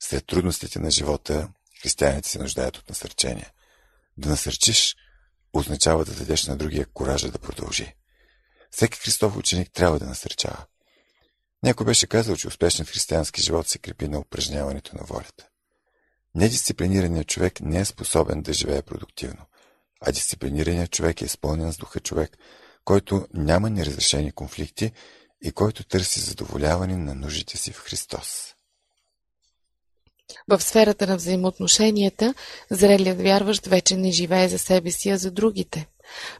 След 0.00 0.26
трудностите 0.26 0.78
на 0.78 0.90
живота, 0.90 1.48
християните 1.82 2.28
се 2.28 2.38
нуждаят 2.38 2.76
от 2.76 2.88
насърчение. 2.88 3.52
Да 4.16 4.28
насърчиш 4.28 4.96
означава 5.52 6.04
да 6.04 6.14
дадеш 6.14 6.46
на 6.46 6.56
другия 6.56 6.86
коража 6.86 7.30
да 7.30 7.38
продължи. 7.38 7.94
Всеки 8.70 8.98
Христов 8.98 9.36
ученик 9.36 9.72
трябва 9.72 9.98
да 9.98 10.06
насърчава. 10.06 10.64
Някой 11.62 11.86
беше 11.86 12.06
казал, 12.06 12.36
че 12.36 12.48
успешният 12.48 12.90
християнски 12.90 13.42
живот 13.42 13.68
се 13.68 13.78
крепи 13.78 14.08
на 14.08 14.18
упражняването 14.18 14.96
на 14.96 15.02
волята. 15.04 15.48
Недисциплинираният 16.34 17.26
човек 17.26 17.60
не 17.60 17.80
е 17.80 17.84
способен 17.84 18.42
да 18.42 18.52
живее 18.52 18.82
продуктивно, 18.82 19.46
а 20.00 20.12
дисциплинираният 20.12 20.90
човек 20.90 21.22
е 21.22 21.24
изпълнен 21.24 21.72
с 21.72 21.76
духа 21.76 22.00
човек, 22.00 22.38
който 22.84 23.26
няма 23.34 23.70
неразрешени 23.70 24.32
конфликти 24.32 24.92
и 25.42 25.52
който 25.52 25.84
търси 25.84 26.20
задоволяване 26.20 26.96
на 26.96 27.14
нуждите 27.14 27.56
си 27.56 27.72
в 27.72 27.78
Христос. 27.78 28.54
В 30.48 30.60
сферата 30.60 31.06
на 31.06 31.16
взаимоотношенията, 31.16 32.34
зрелият 32.70 33.22
вярващ 33.22 33.66
вече 33.66 33.96
не 33.96 34.10
живее 34.10 34.48
за 34.48 34.58
себе 34.58 34.90
си, 34.90 35.10
а 35.10 35.18
за 35.18 35.30
другите. 35.30 35.86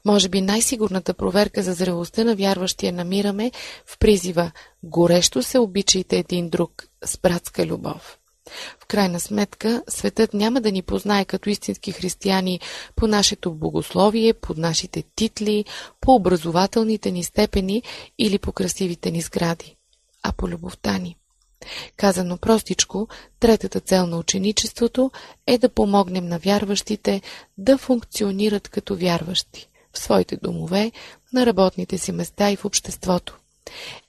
Може 0.05 0.29
би 0.29 0.41
най-сигурната 0.41 1.15
проверка 1.15 1.63
за 1.63 1.73
зрелостта 1.73 2.25
на 2.25 2.37
вярващия 2.37 2.93
намираме 2.93 3.53
в 3.87 3.99
призива 3.99 4.53
«Горещо 4.83 5.43
се 5.43 5.59
обичайте 5.59 6.19
един 6.19 6.51
друг 6.51 6.87
с 7.05 7.19
братска 7.19 7.67
любов». 7.67 8.19
В 8.81 8.87
крайна 8.87 9.21
сметка, 9.21 9.83
светът 9.89 10.35
няма 10.35 10.61
да 10.61 10.73
ни 10.73 10.83
познае 10.83 11.25
като 11.25 11.51
истински 11.51 11.93
християни 11.93 12.61
по 12.97 13.07
нашето 13.07 13.55
богословие, 13.55 14.35
по 14.35 14.55
нашите 14.57 15.05
титли, 15.17 15.65
по 16.01 16.15
образователните 16.15 17.11
ни 17.11 17.25
степени 17.25 17.83
или 18.19 18.39
по 18.39 18.53
красивите 18.53 19.11
ни 19.11 19.21
сгради, 19.21 19.77
а 20.23 20.33
по 20.33 20.49
любовта 20.49 20.99
ни. 20.99 21.17
Казано 21.97 22.37
простичко, 22.37 23.09
третата 23.41 23.81
цел 23.81 24.07
на 24.07 24.19
ученичеството 24.19 25.11
е 25.47 25.59
да 25.59 25.69
помогнем 25.69 26.29
на 26.29 26.39
вярващите 26.39 27.23
да 27.59 27.79
функционират 27.79 28.69
като 28.69 28.97
вярващи 28.97 29.69
в 29.93 29.99
своите 29.99 30.37
домове, 30.37 30.93
на 31.33 31.47
работните 31.47 31.99
си 31.99 32.13
места 32.13 32.51
и 32.51 32.57
в 32.57 32.65
обществото. 32.65 33.39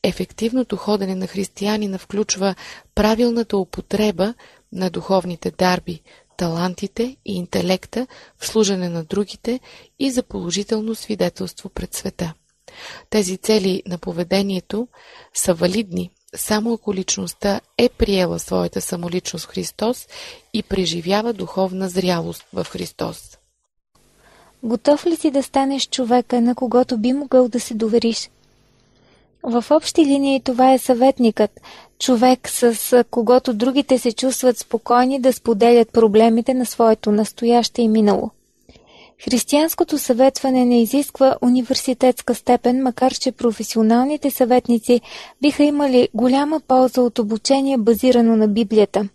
Ефективното 0.03 0.77
ходене 0.77 1.15
на 1.15 1.27
християнина 1.27 1.97
включва 1.97 2.55
правилната 2.95 3.57
употреба 3.57 4.33
на 4.71 4.89
духовните 4.89 5.51
дарби, 5.51 6.01
талантите 6.37 7.17
и 7.25 7.35
интелекта 7.35 8.07
в 8.37 8.47
служене 8.47 8.89
на 8.89 9.03
другите 9.03 9.59
и 9.99 10.11
за 10.11 10.23
положително 10.23 10.95
свидетелство 10.95 11.69
пред 11.69 11.93
света. 11.93 12.33
Тези 13.09 13.37
цели 13.37 13.83
на 13.87 13.97
поведението 13.97 14.87
са 15.33 15.53
валидни 15.53 16.11
само 16.35 16.73
ако 16.73 16.93
личността 16.93 17.61
е 17.77 17.89
приела 17.89 18.39
своята 18.39 18.81
самоличност 18.81 19.45
в 19.45 19.49
Христос 19.49 20.07
и 20.53 20.63
преживява 20.63 21.33
духовна 21.33 21.89
зрялост 21.89 22.45
в 22.53 22.67
Христос. 22.69 23.37
Готов 24.63 25.05
ли 25.05 25.15
си 25.15 25.31
да 25.31 25.43
станеш 25.43 25.89
човека, 25.89 26.41
на 26.41 26.55
когото 26.55 26.97
би 26.97 27.13
могъл 27.13 27.47
да 27.47 27.59
се 27.59 27.73
довериш? 27.73 28.29
В 29.43 29.65
общи 29.69 30.05
линии 30.05 30.41
това 30.41 30.73
е 30.73 30.77
съветникът, 30.77 31.61
човек 31.99 32.49
с 32.49 33.03
когото 33.11 33.53
другите 33.53 33.97
се 33.97 34.11
чувстват 34.11 34.57
спокойни 34.57 35.21
да 35.21 35.33
споделят 35.33 35.91
проблемите 35.91 36.53
на 36.53 36.65
своето 36.65 37.11
настояще 37.11 37.81
и 37.81 37.87
минало. 37.87 38.31
Християнското 39.21 39.97
съветване 39.97 40.65
не 40.65 40.81
изисква 40.81 41.35
университетска 41.41 42.35
степен, 42.35 42.83
макар 42.83 43.13
че 43.13 43.31
професионалните 43.31 44.31
съветници 44.31 45.01
биха 45.41 45.63
имали 45.63 46.09
голяма 46.13 46.61
полза 46.67 47.01
от 47.01 47.19
обучение 47.19 47.77
базирано 47.77 48.35
на 48.35 48.47
Библията. 48.47 49.09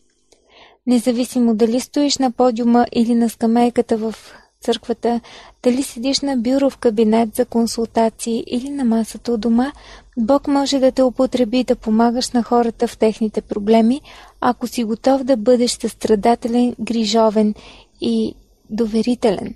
Независимо 0.86 1.54
дали 1.54 1.80
стоиш 1.80 2.18
на 2.18 2.30
подиума 2.30 2.86
или 2.92 3.14
на 3.14 3.30
скамейката 3.30 3.96
в 3.96 4.14
църквата, 4.60 5.20
дали 5.62 5.82
седиш 5.82 6.20
на 6.20 6.36
бюро 6.36 6.70
в 6.70 6.78
кабинет 6.78 7.34
за 7.34 7.44
консултации 7.44 8.44
или 8.46 8.70
на 8.70 8.84
масата 8.84 9.32
у 9.32 9.36
дома, 9.36 9.72
Бог 10.18 10.46
може 10.46 10.78
да 10.78 10.92
те 10.92 11.02
употреби 11.02 11.64
да 11.64 11.76
помагаш 11.76 12.30
на 12.30 12.42
хората 12.42 12.86
в 12.86 12.98
техните 12.98 13.40
проблеми, 13.40 14.00
ако 14.40 14.66
си 14.66 14.84
готов 14.84 15.24
да 15.24 15.36
бъдеш 15.36 15.70
състрадателен, 15.70 16.74
грижовен 16.80 17.54
и 18.00 18.34
доверителен. 18.70 19.54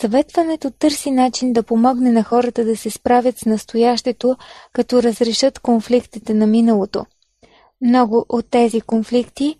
Съветването 0.00 0.70
търси 0.70 1.10
начин 1.10 1.52
да 1.52 1.62
помогне 1.62 2.12
на 2.12 2.24
хората 2.24 2.64
да 2.64 2.76
се 2.76 2.90
справят 2.90 3.38
с 3.38 3.44
настоящето, 3.44 4.36
като 4.72 5.02
разрешат 5.02 5.58
конфликтите 5.58 6.34
на 6.34 6.46
миналото. 6.46 7.06
Много 7.80 8.26
от 8.28 8.50
тези 8.50 8.80
конфликти 8.80 9.56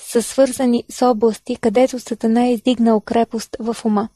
са 0.00 0.22
свързани 0.22 0.84
с 0.88 1.06
области, 1.06 1.56
където 1.56 2.00
Сатана 2.00 2.46
е 2.46 2.52
издигнал 2.52 3.00
крепост 3.00 3.56
в 3.60 3.76
ума. 3.84 4.08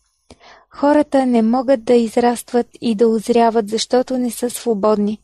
Хората 0.70 1.26
не 1.26 1.42
могат 1.42 1.84
да 1.84 1.94
израстват 1.94 2.66
и 2.80 2.94
да 2.94 3.08
озряват, 3.08 3.68
защото 3.68 4.18
не 4.18 4.30
са 4.30 4.50
свободни. 4.50 5.20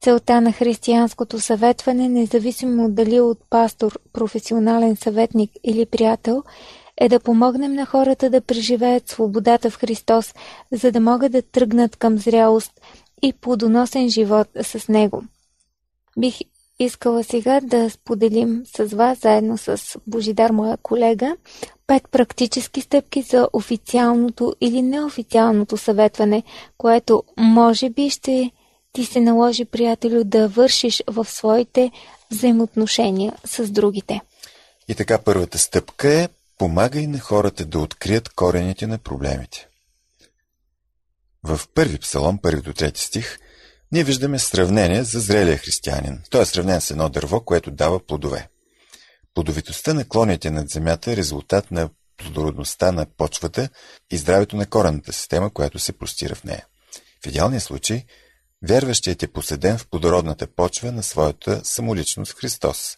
Целта 0.00 0.40
на 0.40 0.52
християнското 0.52 1.40
съветване, 1.40 2.08
независимо 2.08 2.90
дали 2.90 3.20
от 3.20 3.38
пастор, 3.50 3.98
професионален 4.12 4.96
съветник 4.96 5.50
или 5.64 5.86
приятел, 5.86 6.42
е 7.02 7.08
да 7.08 7.20
помогнем 7.20 7.74
на 7.74 7.86
хората 7.86 8.30
да 8.30 8.40
преживеят 8.40 9.08
свободата 9.08 9.70
в 9.70 9.76
Христос, 9.76 10.34
за 10.72 10.92
да 10.92 11.00
могат 11.00 11.32
да 11.32 11.42
тръгнат 11.42 11.96
към 11.96 12.18
зрялост 12.18 12.72
и 13.22 13.32
плодоносен 13.32 14.08
живот 14.08 14.48
с 14.62 14.88
Него. 14.88 15.24
Бих 16.18 16.34
искала 16.78 17.24
сега 17.24 17.60
да 17.60 17.90
споделим 17.90 18.62
с 18.76 18.84
вас, 18.84 19.18
заедно 19.18 19.58
с 19.58 19.98
Божидар, 20.06 20.50
моя 20.50 20.76
колега, 20.76 21.36
пет 21.86 22.08
практически 22.10 22.80
стъпки 22.80 23.22
за 23.22 23.48
официалното 23.52 24.54
или 24.60 24.82
неофициалното 24.82 25.76
съветване, 25.76 26.42
което 26.78 27.22
може 27.38 27.90
би 27.90 28.10
ще 28.10 28.50
ти 28.92 29.04
се 29.04 29.20
наложи, 29.20 29.64
приятелю, 29.64 30.24
да 30.24 30.48
вършиш 30.48 31.02
в 31.06 31.24
своите 31.24 31.90
взаимоотношения 32.30 33.32
с 33.44 33.70
другите. 33.70 34.20
И 34.88 34.94
така 34.94 35.18
първата 35.18 35.58
стъпка 35.58 36.08
е 36.08 36.28
помагай 36.62 37.06
на 37.06 37.20
хората 37.20 37.64
да 37.64 37.78
открият 37.78 38.28
корените 38.28 38.86
на 38.86 38.98
проблемите. 38.98 39.68
В 41.42 41.60
първи 41.74 41.98
псалом, 41.98 42.38
първи 42.42 42.62
до 42.62 42.72
трети 42.72 43.00
стих, 43.00 43.38
ние 43.92 44.04
виждаме 44.04 44.38
сравнение 44.38 45.04
за 45.04 45.20
зрелия 45.20 45.58
християнин. 45.58 46.22
Той 46.30 46.42
е 46.42 46.44
сравнен 46.44 46.80
с 46.80 46.90
едно 46.90 47.08
дърво, 47.08 47.40
което 47.40 47.70
дава 47.70 48.06
плодове. 48.06 48.48
Плодовитостта 49.34 49.94
на 49.94 50.08
клоните 50.08 50.50
над 50.50 50.68
земята 50.68 51.12
е 51.12 51.16
резултат 51.16 51.70
на 51.70 51.90
плодородността 52.16 52.92
на 52.92 53.06
почвата 53.16 53.68
и 54.10 54.16
здравето 54.16 54.56
на 54.56 54.66
корената 54.66 55.12
система, 55.12 55.50
която 55.50 55.78
се 55.78 55.92
простира 55.92 56.34
в 56.34 56.44
нея. 56.44 56.66
В 57.24 57.26
идеалния 57.26 57.60
случай, 57.60 58.04
вярващият 58.68 59.22
е 59.22 59.32
поседен 59.32 59.78
в 59.78 59.86
плодородната 59.86 60.46
почва 60.46 60.92
на 60.92 61.02
своята 61.02 61.64
самоличност 61.64 62.32
Христос. 62.32 62.96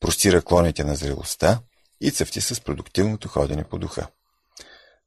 Простира 0.00 0.42
клоните 0.42 0.84
на 0.84 0.96
зрелостта 0.96 1.60
и 2.02 2.10
цъфти 2.10 2.40
с 2.40 2.60
продуктивното 2.60 3.28
ходене 3.28 3.64
по 3.64 3.78
духа. 3.78 4.06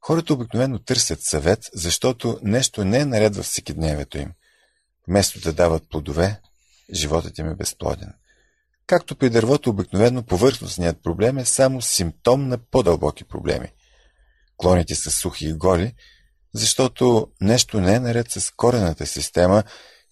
Хората 0.00 0.34
обикновено 0.34 0.78
търсят 0.78 1.18
съвет, 1.22 1.60
защото 1.74 2.38
нещо 2.42 2.84
не 2.84 2.98
е 2.98 3.04
наред 3.04 3.36
във 3.36 3.46
всекидневието 3.46 4.18
им. 4.18 4.32
Вместо 5.08 5.40
да 5.40 5.52
дават 5.52 5.90
плодове, 5.90 6.40
животът 6.94 7.38
им 7.38 7.48
е 7.48 7.54
безплоден. 7.54 8.12
Както 8.86 9.16
при 9.16 9.30
дървото, 9.30 9.70
обикновено 9.70 10.22
повърхностният 10.22 11.02
проблем 11.02 11.38
е 11.38 11.44
само 11.44 11.82
симптом 11.82 12.48
на 12.48 12.58
по-дълбоки 12.58 13.24
проблеми. 13.24 13.72
Клоните 14.56 14.94
са 14.94 15.10
сухи 15.10 15.46
и 15.46 15.52
голи, 15.52 15.94
защото 16.54 17.28
нещо 17.40 17.80
не 17.80 17.94
е 17.94 18.00
наред 18.00 18.30
с 18.30 18.50
корената 18.50 19.06
система 19.06 19.62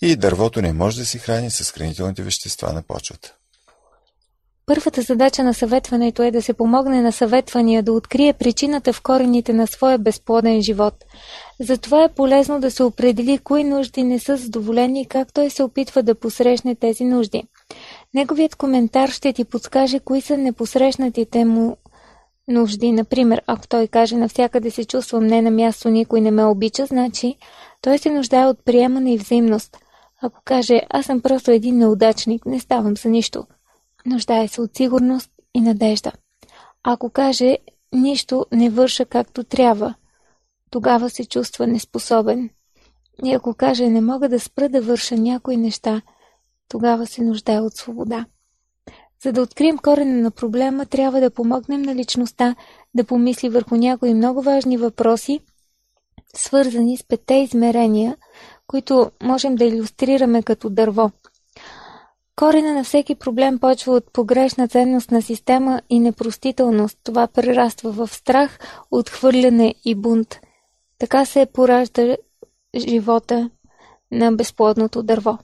и 0.02 0.16
дървото 0.16 0.62
не 0.62 0.72
може 0.72 0.98
да 0.98 1.06
се 1.06 1.18
храни 1.18 1.50
с 1.50 1.72
хранителните 1.72 2.22
вещества 2.22 2.72
на 2.72 2.82
почвата. 2.82 3.34
Първата 4.66 5.02
задача 5.02 5.44
на 5.44 5.54
съветването 5.54 6.22
е 6.22 6.30
да 6.30 6.42
се 6.42 6.52
помогне 6.52 7.02
на 7.02 7.12
съветвания 7.12 7.82
да 7.82 7.92
открие 7.92 8.32
причината 8.32 8.92
в 8.92 9.02
корените 9.02 9.52
на 9.52 9.66
своя 9.66 9.98
безплоден 9.98 10.62
живот. 10.62 10.94
Затова 11.60 12.04
е 12.04 12.12
полезно 12.12 12.60
да 12.60 12.70
се 12.70 12.82
определи 12.82 13.38
кои 13.38 13.64
нужди 13.64 14.02
не 14.02 14.18
са 14.18 14.36
задоволени 14.36 15.00
и 15.00 15.06
как 15.06 15.32
той 15.32 15.50
се 15.50 15.62
опитва 15.62 16.02
да 16.02 16.14
посрещне 16.14 16.74
тези 16.74 17.04
нужди. 17.04 17.42
Неговият 18.14 18.56
коментар 18.56 19.08
ще 19.08 19.32
ти 19.32 19.44
подскаже 19.44 19.98
кои 19.98 20.20
са 20.20 20.36
непосрещнатите 20.36 21.44
му 21.44 21.76
нужди. 22.48 22.92
Например, 22.92 23.42
ако 23.46 23.68
той 23.68 23.86
каже 23.86 24.16
навсякъде 24.16 24.70
се 24.70 24.84
чувствам 24.84 25.26
не 25.26 25.42
на 25.42 25.50
място, 25.50 25.88
никой 25.88 26.20
не 26.20 26.30
ме 26.30 26.44
обича, 26.44 26.86
значи 26.86 27.36
той 27.82 27.98
се 27.98 28.10
нуждае 28.10 28.46
от 28.46 28.64
приемане 28.64 29.14
и 29.14 29.18
взаимност. 29.18 29.78
Ако 30.22 30.40
каже 30.44 30.80
аз 30.90 31.06
съм 31.06 31.20
просто 31.20 31.50
един 31.50 31.78
неудачник, 31.78 32.46
не 32.46 32.60
ставам 32.60 32.96
за 32.96 33.08
нищо– 33.08 33.46
Нуждае 34.06 34.48
се 34.48 34.60
от 34.60 34.76
сигурност 34.76 35.30
и 35.54 35.60
надежда. 35.60 36.12
Ако 36.82 37.10
каже 37.10 37.58
нищо 37.92 38.46
не 38.52 38.70
върша 38.70 39.04
както 39.04 39.44
трябва, 39.44 39.94
тогава 40.70 41.10
се 41.10 41.24
чувства 41.24 41.66
неспособен. 41.66 42.50
И 43.24 43.34
ако 43.34 43.54
каже 43.54 43.88
не 43.88 44.00
мога 44.00 44.28
да 44.28 44.40
спра 44.40 44.68
да 44.68 44.82
върша 44.82 45.16
някои 45.16 45.56
неща, 45.56 46.02
тогава 46.68 47.06
се 47.06 47.22
нуждае 47.22 47.60
от 47.60 47.76
свобода. 47.76 48.26
За 49.22 49.32
да 49.32 49.42
открием 49.42 49.78
корена 49.78 50.22
на 50.22 50.30
проблема, 50.30 50.86
трябва 50.86 51.20
да 51.20 51.30
помогнем 51.30 51.82
на 51.82 51.94
личността 51.94 52.56
да 52.94 53.04
помисли 53.04 53.48
върху 53.48 53.76
някои 53.76 54.14
много 54.14 54.42
важни 54.42 54.76
въпроси, 54.76 55.40
свързани 56.36 56.96
с 56.96 57.04
пете 57.08 57.34
измерения, 57.34 58.16
които 58.66 59.10
можем 59.22 59.54
да 59.54 59.64
иллюстрираме 59.64 60.42
като 60.42 60.70
дърво– 60.70 61.10
Корена 62.36 62.74
на 62.74 62.84
всеки 62.84 63.14
проблем 63.14 63.58
почва 63.58 63.92
от 63.92 64.12
погрешна 64.12 64.68
ценностна 64.68 65.22
система 65.22 65.82
и 65.90 66.00
непростителност. 66.00 66.98
Това 67.04 67.26
прераства 67.26 67.92
в 67.92 68.08
страх, 68.14 68.58
отхвърляне 68.90 69.74
и 69.84 69.94
бунт. 69.94 70.40
Така 70.98 71.24
се 71.24 71.46
поражда 71.46 72.16
живота 72.76 73.50
на 74.10 74.32
безплодното 74.32 75.02
дърво. 75.02 75.38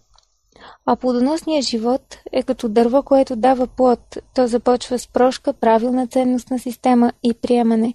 А 0.86 0.96
плодоносният 0.96 1.66
живот 1.66 2.18
е 2.32 2.42
като 2.42 2.68
дърво, 2.68 3.02
което 3.02 3.36
дава 3.36 3.66
плод. 3.66 4.18
То 4.34 4.46
започва 4.46 4.98
с 4.98 5.08
прошка, 5.08 5.52
правилна 5.52 6.06
ценностна 6.06 6.58
система 6.58 7.12
и 7.22 7.34
приемане, 7.34 7.94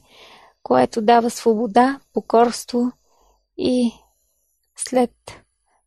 което 0.64 1.02
дава 1.02 1.30
свобода, 1.30 2.00
покорство 2.14 2.92
и 3.58 3.92
след 4.76 5.12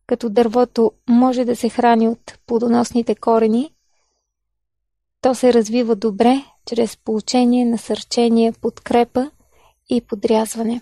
като 0.09 0.29
дървото 0.29 0.91
може 1.09 1.45
да 1.45 1.55
се 1.55 1.69
храни 1.69 2.07
от 2.07 2.39
плодоносните 2.47 3.15
корени, 3.15 3.71
то 5.21 5.35
се 5.35 5.53
развива 5.53 5.95
добре 5.95 6.43
чрез 6.65 6.97
получение, 6.97 7.65
насърчение, 7.65 8.51
подкрепа 8.51 9.31
и 9.89 10.01
подрязване. 10.01 10.81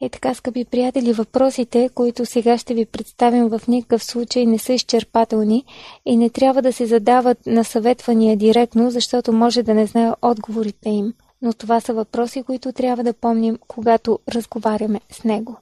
И 0.00 0.10
така, 0.10 0.34
скъпи 0.34 0.64
приятели, 0.64 1.12
въпросите, 1.12 1.88
които 1.94 2.26
сега 2.26 2.58
ще 2.58 2.74
ви 2.74 2.86
представим 2.86 3.48
в 3.48 3.60
никакъв 3.68 4.04
случай 4.04 4.46
не 4.46 4.58
са 4.58 4.72
изчерпателни 4.72 5.64
и 6.06 6.16
не 6.16 6.30
трябва 6.30 6.62
да 6.62 6.72
се 6.72 6.86
задават 6.86 7.46
на 7.46 7.64
съветвания 7.64 8.36
директно, 8.36 8.90
защото 8.90 9.32
може 9.32 9.62
да 9.62 9.74
не 9.74 9.86
знае 9.86 10.12
отговорите 10.22 10.88
им. 10.88 11.14
Но 11.42 11.52
това 11.52 11.80
са 11.80 11.94
въпроси, 11.94 12.42
които 12.42 12.72
трябва 12.72 13.04
да 13.04 13.12
помним, 13.12 13.58
когато 13.68 14.18
разговаряме 14.28 15.00
с 15.12 15.24
него. 15.24 15.56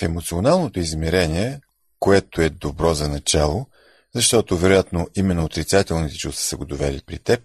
В 0.00 0.02
емоционалното 0.02 0.80
измерение 0.80 1.60
което 2.02 2.42
е 2.42 2.50
добро 2.50 2.94
за 2.94 3.08
начало, 3.08 3.66
защото 4.14 4.56
вероятно 4.56 5.08
именно 5.14 5.44
отрицателните 5.44 6.16
чувства 6.16 6.44
са 6.44 6.56
го 6.56 6.64
довели 6.64 7.02
при 7.06 7.18
теб, 7.18 7.40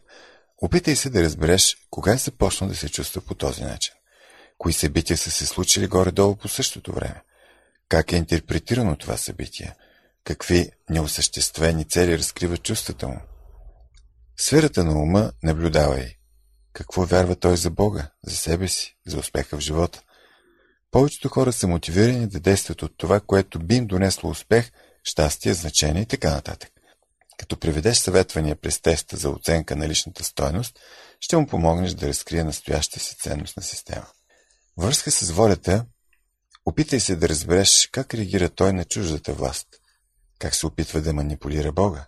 опитай 0.58 0.96
се 0.96 1.10
да 1.10 1.24
разбереш 1.24 1.78
кога 1.90 2.14
е 2.14 2.18
започнал 2.18 2.70
да 2.70 2.76
се 2.76 2.90
чувства 2.90 3.22
по 3.22 3.36
този 3.36 3.64
начин. 3.64 3.94
Кои 4.58 4.74
събития 4.74 5.18
са 5.18 5.32
се 5.32 5.46
случили 5.46 5.88
горе-долу 5.88 6.36
по 6.36 6.48
същото 6.48 6.94
време? 6.94 7.22
Как 7.90 8.12
е 8.12 8.16
интерпретирано 8.16 8.96
това 8.96 9.18
събитие? 9.18 9.76
Какви 10.24 10.72
неосъществени 10.90 11.86
цели 11.86 12.18
разкрива 12.18 12.58
чувствата 12.58 13.08
му? 13.08 13.20
сферата 14.38 14.84
на 14.84 15.02
ума 15.02 15.32
наблюдавай. 15.44 16.16
Какво 16.74 17.06
вярва 17.06 17.36
той 17.36 17.58
за 17.58 17.70
Бога, 17.70 18.12
за 18.24 18.36
себе 18.36 18.68
си, 18.68 18.98
за 19.08 19.18
успеха 19.20 19.58
в 19.58 19.62
живота? 19.62 20.02
Повечето 20.98 21.30
хора 21.30 21.54
са 21.54 21.68
мотивирани 21.68 22.28
да 22.28 22.40
действат 22.40 22.82
от 22.82 22.98
това, 22.98 23.20
което 23.20 23.60
би 23.60 23.76
им 23.76 23.88
донесло 23.88 24.30
успех, 24.30 24.72
щастие, 25.04 25.54
значение 25.54 26.02
и 26.02 26.06
така 26.06 26.30
нататък. 26.30 26.72
Като 27.38 27.60
приведеш 27.60 27.98
съветвания 27.98 28.56
през 28.56 28.82
теста 28.82 29.18
за 29.18 29.30
оценка 29.30 29.76
на 29.76 29.90
личната 29.90 30.24
стойност, 30.24 30.80
ще 31.20 31.38
му 31.38 31.48
помогнеш 31.48 31.92
да 31.92 32.08
разкрие 32.08 32.44
настоящата 32.44 33.00
си 33.00 33.16
ценностна 33.16 33.64
система. 33.64 34.08
Връзка 34.78 35.12
с 35.12 35.32
волята, 35.32 35.86
опитай 36.66 37.00
се 37.00 37.16
да 37.16 37.30
разбереш 37.30 37.90
как 37.92 38.14
реагира 38.14 38.50
той 38.50 38.74
на 38.74 38.86
чуждата 38.86 39.34
власт, 39.34 39.68
как 40.40 40.56
се 40.56 40.66
опитва 40.68 41.02
да 41.02 41.14
манипулира 41.14 41.72
Бога, 41.72 42.08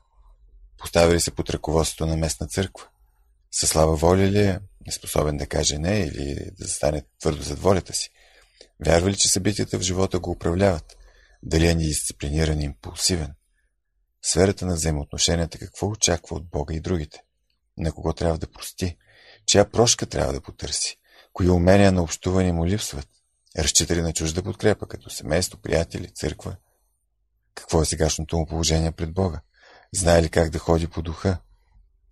поставя 0.78 1.14
ли 1.14 1.20
се 1.20 1.32
под 1.32 1.50
ръководството 1.50 2.06
на 2.06 2.18
местна 2.18 2.48
църква, 2.48 2.88
със 3.52 3.70
слава 3.70 3.96
воля 3.96 4.28
ли 4.28 4.42
е, 4.42 4.60
неспособен 4.86 5.38
да 5.38 5.48
каже 5.48 5.78
не 5.78 6.00
или 6.00 6.36
да 6.36 6.66
застане 6.66 7.04
твърдо 7.20 7.42
зад 7.42 7.60
волята 7.60 7.94
си, 7.94 8.12
Вярва 8.86 9.10
ли, 9.10 9.18
че 9.18 9.28
събитията 9.28 9.80
в 9.80 9.82
живота 9.82 10.20
го 10.20 10.32
управляват? 10.32 10.98
Дали 11.44 11.68
е 11.68 11.76
недисциплиниран 11.76 12.62
и 12.62 12.66
импулсивен? 12.66 13.34
В 14.22 14.28
сферата 14.28 14.66
на 14.66 14.74
взаимоотношенията 14.74 15.58
какво 15.58 15.88
очаква 15.88 16.36
от 16.36 16.50
Бога 16.50 16.74
и 16.74 16.80
другите? 16.80 17.22
На 17.78 17.92
кого 17.92 18.14
трябва 18.14 18.38
да 18.38 18.52
прости? 18.52 18.98
Чия 19.46 19.72
прошка 19.72 20.06
трябва 20.06 20.34
да 20.34 20.42
потърси? 20.42 20.98
Кои 21.34 21.50
умения 21.50 21.92
на 21.92 22.04
общуване 22.04 22.54
му 22.54 22.66
липсват? 22.66 23.08
Разчита 23.58 23.96
ли 23.96 24.02
на 24.02 24.14
чужда 24.14 24.44
подкрепа, 24.44 24.88
като 24.88 25.10
семейство, 25.10 25.58
приятели, 25.58 26.14
църква? 26.14 26.56
Какво 27.56 27.82
е 27.82 27.86
сегашното 27.86 28.38
му 28.38 28.46
положение 28.46 28.92
пред 28.92 29.14
Бога? 29.14 29.42
Знае 29.96 30.24
ли 30.24 30.30
как 30.30 30.50
да 30.50 30.60
ходи 30.60 30.88
по 30.88 31.02
духа? 31.02 31.38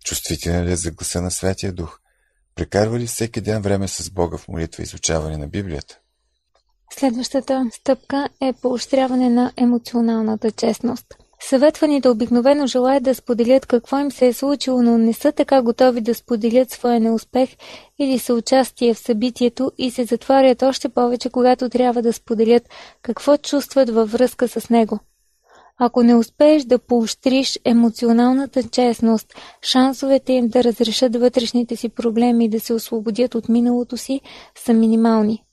Чувствителен 0.04 0.64
ли 0.64 0.72
е 0.72 0.76
за 0.76 0.90
гласа 0.90 1.22
на 1.22 1.30
Святия 1.30 1.72
Дух? 1.72 2.00
Прекарва 2.54 2.98
ли 2.98 3.06
всеки 3.06 3.40
ден 3.40 3.62
време 3.62 3.88
с 3.88 4.10
Бога 4.10 4.38
в 4.38 4.48
молитва 4.48 4.82
и 4.82 4.84
изучаване 4.84 5.36
на 5.36 5.48
Библията? 5.48 6.00
Следващата 6.90 7.66
стъпка 7.72 8.28
е 8.40 8.52
поощряване 8.52 9.30
на 9.30 9.52
емоционалната 9.56 10.50
честност. 10.50 11.06
Съветваните 11.40 12.08
обикновено 12.08 12.66
желаят 12.66 13.02
да 13.02 13.14
споделят 13.14 13.66
какво 13.66 13.98
им 13.98 14.12
се 14.12 14.26
е 14.26 14.32
случило, 14.32 14.82
но 14.82 14.98
не 14.98 15.12
са 15.12 15.32
така 15.32 15.62
готови 15.62 16.00
да 16.00 16.14
споделят 16.14 16.70
своя 16.70 17.00
неуспех 17.00 17.48
или 17.98 18.18
съучастие 18.18 18.94
в 18.94 18.98
събитието 18.98 19.72
и 19.78 19.90
се 19.90 20.04
затварят 20.04 20.62
още 20.62 20.88
повече, 20.88 21.30
когато 21.30 21.68
трябва 21.68 22.02
да 22.02 22.12
споделят 22.12 22.62
какво 23.02 23.36
чувстват 23.36 23.90
във 23.90 24.12
връзка 24.12 24.48
с 24.48 24.70
него. 24.70 24.98
Ако 25.78 26.02
не 26.02 26.14
успееш 26.14 26.64
да 26.64 26.78
поощриш 26.78 27.58
емоционалната 27.64 28.62
честност, 28.62 29.34
шансовете 29.62 30.32
им 30.32 30.48
да 30.48 30.64
разрешат 30.64 31.16
вътрешните 31.16 31.76
си 31.76 31.88
проблеми 31.88 32.44
и 32.44 32.48
да 32.48 32.60
се 32.60 32.74
освободят 32.74 33.34
от 33.34 33.48
миналото 33.48 33.96
си 33.96 34.20
са 34.64 34.72
минимални. 34.74 35.44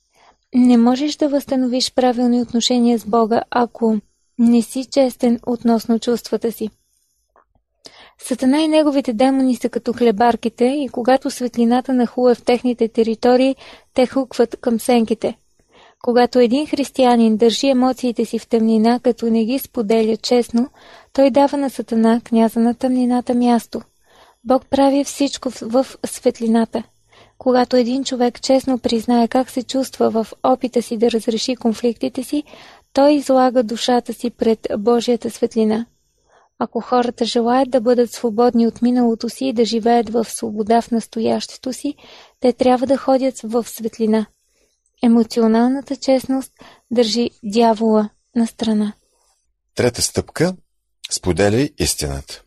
Не 0.58 0.76
можеш 0.76 1.16
да 1.16 1.28
възстановиш 1.28 1.94
правилни 1.94 2.42
отношения 2.42 2.98
с 2.98 3.04
Бога, 3.04 3.42
ако 3.50 3.96
не 4.38 4.62
си 4.62 4.84
честен 4.84 5.40
относно 5.46 5.98
чувствата 5.98 6.52
си. 6.52 6.70
Сатана 8.18 8.62
и 8.62 8.68
неговите 8.68 9.12
демони 9.12 9.56
са 9.56 9.68
като 9.68 9.92
хлебарките 9.92 10.64
и 10.64 10.88
когато 10.88 11.30
светлината 11.30 11.92
нахуе 11.92 12.34
в 12.34 12.42
техните 12.42 12.88
територии, 12.88 13.56
те 13.94 14.06
хукват 14.06 14.56
към 14.60 14.80
сенките. 14.80 15.38
Когато 16.04 16.38
един 16.38 16.66
християнин 16.66 17.36
държи 17.36 17.68
емоциите 17.68 18.24
си 18.24 18.38
в 18.38 18.48
тъмнина, 18.48 19.00
като 19.00 19.30
не 19.30 19.44
ги 19.44 19.58
споделя 19.58 20.16
честно, 20.16 20.68
той 21.12 21.30
дава 21.30 21.56
на 21.58 21.70
Сатана, 21.70 22.20
княза 22.24 22.60
на 22.60 22.74
тъмнината, 22.74 23.34
място. 23.34 23.80
Бог 24.44 24.66
прави 24.70 25.04
всичко 25.04 25.50
в 25.50 25.86
светлината. 26.06 26.82
Когато 27.38 27.76
един 27.76 28.04
човек 28.04 28.40
честно 28.42 28.78
признае 28.78 29.28
как 29.28 29.50
се 29.50 29.62
чувства 29.62 30.10
в 30.10 30.26
опита 30.42 30.82
си 30.82 30.96
да 30.96 31.10
разреши 31.10 31.56
конфликтите 31.56 32.22
си, 32.22 32.42
той 32.92 33.12
излага 33.12 33.62
душата 33.62 34.12
си 34.12 34.30
пред 34.30 34.66
Божията 34.78 35.30
светлина. 35.30 35.86
Ако 36.58 36.80
хората 36.80 37.24
желаят 37.24 37.70
да 37.70 37.80
бъдат 37.80 38.12
свободни 38.12 38.66
от 38.66 38.82
миналото 38.82 39.28
си 39.28 39.46
и 39.46 39.52
да 39.52 39.64
живеят 39.64 40.10
в 40.10 40.24
свобода 40.24 40.80
в 40.80 40.90
настоящето 40.90 41.72
си, 41.72 41.94
те 42.40 42.52
трябва 42.52 42.86
да 42.86 42.96
ходят 42.96 43.40
в 43.42 43.64
светлина. 43.68 44.26
Емоционалната 45.02 45.96
честност 45.96 46.52
държи 46.90 47.30
дявола 47.44 48.10
на 48.36 48.46
страна. 48.46 48.92
Трета 49.74 50.02
стъпка– 50.02 50.56
споделяй 51.10 51.70
истината. 51.78 52.42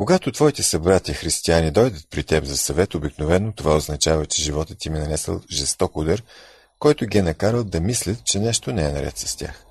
Когато 0.00 0.32
твоите 0.32 0.62
събратя 0.62 1.14
християни 1.14 1.70
дойдат 1.70 2.06
при 2.10 2.24
теб 2.24 2.44
за 2.44 2.56
съвет, 2.56 2.94
обикновено 2.94 3.52
това 3.52 3.76
означава, 3.76 4.26
че 4.26 4.42
животът 4.42 4.86
им 4.86 4.94
е 4.94 4.98
нанесъл 4.98 5.40
жесток 5.50 5.96
удар– 5.96 6.22
който 6.80 7.06
ги 7.06 7.18
е 7.18 7.22
накарал 7.22 7.64
да 7.64 7.80
мислят, 7.80 8.24
че 8.24 8.38
нещо 8.38 8.72
не 8.72 8.84
е 8.84 8.92
наред 8.92 9.18
с 9.18 9.36
тях. 9.36 9.64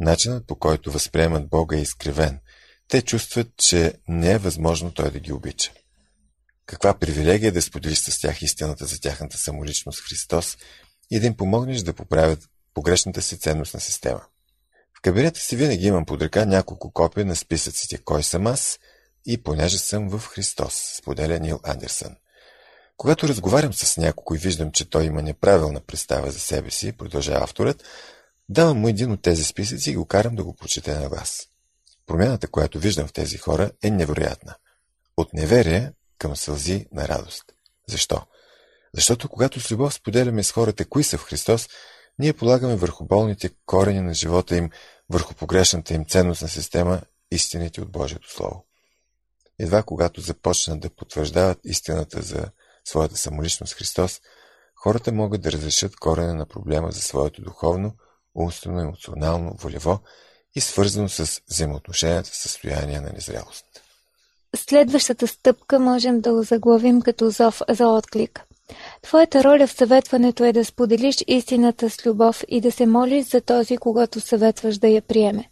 Начинът 0.00 0.46
по 0.46 0.56
който 0.56 0.92
възприемат 0.92 1.48
Бога 1.48 1.76
е 1.76 1.80
изкривен. 1.80 2.40
Те 2.88 3.02
чувстват, 3.02 3.48
че 3.56 3.94
не 4.08 4.32
е 4.32 4.38
възможно 4.38 4.90
Той 4.90 5.10
да 5.10 5.20
ги 5.20 5.32
обича. 5.32 5.72
Каква 6.66 6.94
привилегия 6.94 7.52
да 7.52 7.62
споделиш 7.62 7.98
с 7.98 8.20
тях 8.20 8.42
истината 8.42 8.86
за 8.86 9.00
тяхната 9.00 9.38
самоличност 9.38 10.00
Христос 10.00 10.56
и 11.10 11.20
да 11.20 11.26
им 11.26 11.36
помогнеш 11.36 11.80
да 11.80 11.92
поправят 11.92 12.40
погрешната 12.74 13.22
си 13.22 13.38
ценностна 13.38 13.80
система. 13.80 14.20
В 14.98 15.02
кабинета 15.02 15.40
си 15.40 15.56
винаги 15.56 15.86
имам 15.86 16.04
под 16.04 16.22
ръка 16.22 16.44
няколко 16.44 16.92
копия 16.92 17.26
на 17.26 17.36
списъците 17.36 17.98
«Кой 17.98 18.22
съм 18.22 18.46
аз» 18.46 18.78
и 19.28 19.42
«Понеже 19.42 19.78
съм 19.78 20.08
в 20.08 20.26
Христос», 20.26 20.74
споделя 20.98 21.38
Нил 21.38 21.60
Андерсън– 21.64 22.16
когато 22.98 23.28
разговарям 23.28 23.72
с 23.72 23.96
някого 23.96 24.34
и 24.34 24.38
виждам, 24.38 24.72
че 24.72 24.90
той 24.90 25.04
има 25.04 25.22
неправилна 25.22 25.80
представа 25.80 26.30
за 26.30 26.38
себе 26.40 26.70
си, 26.70 26.92
продължава 26.92 27.44
авторът, 27.44 27.84
давам 28.48 28.78
му 28.78 28.88
един 28.88 29.12
от 29.12 29.22
тези 29.22 29.44
списъци 29.44 29.90
и 29.90 29.96
го 29.96 30.06
карам 30.06 30.34
да 30.34 30.44
го 30.44 30.54
прочете 30.54 30.94
на 30.94 31.08
вас. 31.08 31.48
Промяната, 32.06 32.48
която 32.48 32.78
виждам 32.78 33.06
в 33.06 33.12
тези 33.12 33.36
хора, 33.36 33.70
е 33.82 33.90
невероятна. 33.90 34.54
От 35.16 35.34
неверие 35.34 35.92
към 36.18 36.36
сълзи 36.36 36.86
на 36.92 37.08
радост. 37.08 37.44
Защо? 37.88 38.22
Защото 38.94 39.28
когато 39.28 39.60
с 39.60 39.72
любов 39.72 39.94
споделяме 39.94 40.42
с 40.42 40.52
хората 40.52 40.84
кои 40.84 41.04
са 41.04 41.18
в 41.18 41.24
Христос, 41.24 41.68
ние 42.18 42.32
полагаме 42.32 42.76
върху 42.76 43.04
болните 43.04 43.50
корени 43.66 44.00
на 44.00 44.14
живота 44.14 44.56
им, 44.56 44.70
върху 45.10 45.34
погрешната 45.34 45.94
им 45.94 46.04
ценностна 46.04 46.48
система, 46.48 47.00
истините 47.30 47.80
от 47.80 47.92
Божието 47.92 48.32
Слово. 48.32 48.67
Едва 49.58 49.82
когато 49.82 50.20
започнат 50.20 50.80
да 50.80 50.90
потвърждават 50.90 51.58
истината 51.64 52.22
за 52.22 52.50
своята 52.84 53.16
самоличност 53.16 53.74
Христос, 53.74 54.20
хората 54.74 55.12
могат 55.12 55.42
да 55.42 55.52
разрешат 55.52 55.96
корена 55.96 56.34
на 56.34 56.46
проблема 56.46 56.90
за 56.90 57.00
своето 57.00 57.42
духовно, 57.42 57.92
умствено, 58.34 58.80
емоционално, 58.80 59.54
волево 59.60 59.98
и 60.54 60.60
свързано 60.60 61.08
с 61.08 61.40
взаимоотношенията 61.50 62.30
състояние 62.32 63.00
на 63.00 63.12
незрялост. 63.12 63.64
Следващата 64.56 65.26
стъпка 65.26 65.78
можем 65.78 66.20
да 66.20 66.32
го 66.32 66.42
заглавим 66.42 67.02
като 67.02 67.30
зов 67.30 67.62
за 67.68 67.86
отклик. 67.86 68.44
Твоята 69.02 69.44
роля 69.44 69.66
в 69.66 69.72
съветването 69.72 70.44
е 70.44 70.52
да 70.52 70.64
споделиш 70.64 71.16
истината 71.26 71.90
с 71.90 72.06
любов 72.06 72.44
и 72.48 72.60
да 72.60 72.72
се 72.72 72.86
молиш 72.86 73.26
за 73.26 73.40
този, 73.40 73.76
когато 73.76 74.20
съветваш 74.20 74.78
да 74.78 74.88
я 74.88 75.02
приеме. 75.02 75.50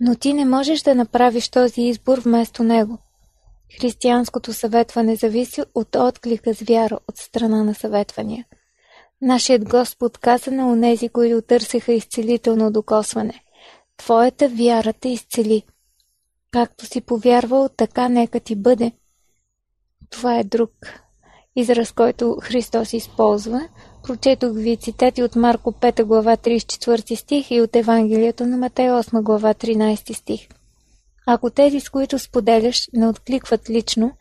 Но 0.00 0.14
ти 0.14 0.32
не 0.32 0.44
можеш 0.44 0.80
да 0.80 0.94
направиш 0.94 1.48
този 1.48 1.82
избор 1.82 2.18
вместо 2.18 2.62
него– 2.62 2.98
Християнското 3.78 4.52
съветване 4.52 5.16
зависи 5.16 5.62
от 5.74 5.96
отклика 5.96 6.54
с 6.54 6.60
вяра 6.60 6.98
от 7.08 7.16
страна 7.16 7.64
на 7.64 7.74
съветвания. 7.74 8.46
Нашият 9.22 9.68
Господ 9.68 10.18
каза 10.18 10.50
на 10.50 10.72
онези, 10.72 11.08
които 11.08 11.42
търсеха 11.42 11.92
изцелително 11.92 12.72
докосване. 12.72 13.42
Твоята 13.96 14.48
вяра 14.48 14.92
те 14.92 15.08
изцели. 15.08 15.62
Както 16.50 16.86
си 16.86 17.00
повярвал, 17.00 17.68
така 17.68 18.08
нека 18.08 18.40
ти 18.40 18.56
бъде. 18.56 18.92
Това 20.10 20.38
е 20.38 20.44
друг 20.44 20.70
израз, 21.56 21.92
който 21.92 22.36
Христос 22.42 22.92
използва. 22.92 23.68
Прочетох 24.02 24.52
ви 24.54 24.76
цитати 24.76 25.22
от 25.22 25.36
Марко 25.36 25.72
5 25.72 26.04
глава 26.04 26.36
34 26.36 27.14
стих 27.14 27.50
и 27.50 27.60
от 27.60 27.76
Евангелието 27.76 28.46
на 28.46 28.56
Матей 28.56 28.88
8 28.88 29.22
глава 29.22 29.54
13 29.54 30.12
стих. 30.12 30.48
Ако 31.26 31.50
тези, 31.50 31.80
с 31.80 31.88
които 31.88 32.18
споделяш, 32.18 32.88
не 32.92 33.08
откликват 33.08 33.70
лично, 33.70 34.12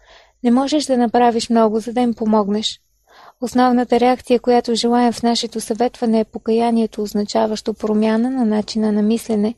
не 0.44 0.52
можеш 0.52 0.86
да 0.86 0.98
направиш 0.98 1.50
много, 1.50 1.80
за 1.80 1.94
да 1.94 2.02
им 2.02 2.14
помогнеш. 2.14 2.80
Основната 3.42 4.00
реакция, 4.00 4.40
която 4.40 4.76
желаем 4.76 5.14
в 5.14 5.24
нашето 5.24 5.62
съветване 5.62 6.20
е 6.20 6.26
покаянието, 6.26 7.02
означаващо 7.02 7.74
промяна 7.74 8.30
на 8.30 8.46
начина 8.46 8.92
на 8.92 9.02
мислене. 9.02 9.56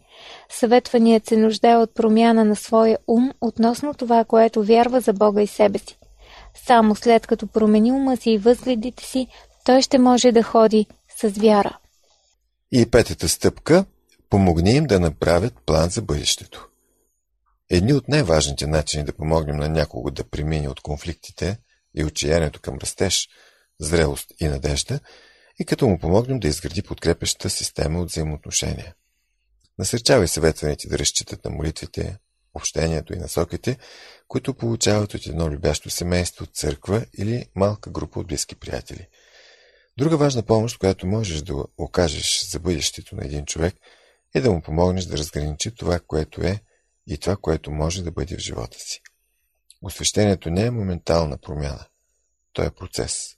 Съветваният 0.49 1.25
се 1.25 1.37
нуждае 1.37 1.75
от 1.75 1.95
промяна 1.95 2.45
на 2.45 2.55
своя 2.55 2.97
ум 3.07 3.31
относно 3.41 3.93
това, 3.93 4.23
което 4.23 4.63
вярва 4.63 4.99
за 4.99 5.13
Бога 5.13 5.41
и 5.41 5.47
себе 5.47 5.79
си. 5.79 5.97
Само 6.65 6.95
след 6.95 7.27
като 7.27 7.47
промени 7.47 7.91
ума 7.91 8.17
си 8.17 8.31
и 8.31 8.37
възгледите 8.37 9.03
си, 9.03 9.27
той 9.65 9.81
ще 9.81 9.97
може 9.97 10.31
да 10.31 10.43
ходи 10.43 10.85
с 11.17 11.29
вяра. 11.29 11.77
И 12.71 12.85
петата 12.85 13.29
стъпка– 13.29 13.85
помогни 14.29 14.71
им 14.71 14.85
да 14.85 14.99
направят 14.99 15.53
план 15.65 15.89
за 15.89 16.01
бъдещето. 16.01 16.70
Едни 17.73 17.93
от 17.93 18.07
най-важните 18.07 18.67
начини 18.67 19.03
да 19.03 19.13
помогнем 19.13 19.57
на 19.57 19.69
някого 19.69 20.11
да 20.11 20.23
премине 20.23 20.69
от 20.69 20.81
конфликтите 20.81 21.57
и 21.95 22.03
отчаянието 22.03 22.61
към 22.61 22.77
растеж, 22.77 23.29
зрелост 23.79 24.31
и 24.39 24.47
надежда 24.47 24.99
и 25.59 25.65
като 25.65 25.87
му 25.87 25.99
помогнем 25.99 26.39
да 26.39 26.47
изгради 26.47 26.81
подкрепеща 26.81 27.49
система 27.49 28.01
от 28.01 28.09
взаимоотношения. 28.09 28.95
Насърчавай 29.79 30.27
съветваните 30.27 30.87
да 30.87 30.99
разчитат 30.99 31.45
на 31.45 31.51
молитвите, 31.51 32.17
общението 32.53 33.13
и 33.13 33.19
насоките, 33.19 33.77
които 34.27 34.53
получават 34.53 35.13
от 35.13 35.25
едно 35.25 35.49
любящо 35.49 35.89
семейство, 35.89 36.45
църква 36.45 37.05
или 37.17 37.45
малка 37.55 37.89
група 37.89 38.19
от 38.19 38.27
близки 38.27 38.55
приятели. 38.55 39.07
Друга 39.97 40.17
важна 40.17 40.43
помощ, 40.43 40.77
която 40.77 41.07
можеш 41.07 41.41
да 41.41 41.53
окажеш 41.77 42.45
за 42.49 42.59
бъдещето 42.59 43.15
на 43.15 43.25
един 43.25 43.45
човек, 43.45 43.75
е 44.35 44.41
да 44.41 44.51
му 44.51 44.61
помогнеш 44.61 45.05
да 45.05 45.17
разграничи 45.17 45.75
това, 45.75 45.99
което 45.99 46.41
е 46.41 46.61
и 47.07 47.17
това, 47.17 47.35
което 47.35 47.71
може 47.71 48.03
да 48.03 48.11
бъде 48.11 48.35
в 48.35 48.39
живота 48.39 48.79
си. 48.79 49.01
Освещението 49.81 50.49
не 50.49 50.65
е 50.65 50.71
моментална 50.71 51.37
промяна. 51.37 51.85
То 52.53 52.63
е 52.63 52.71
процес. 52.71 53.35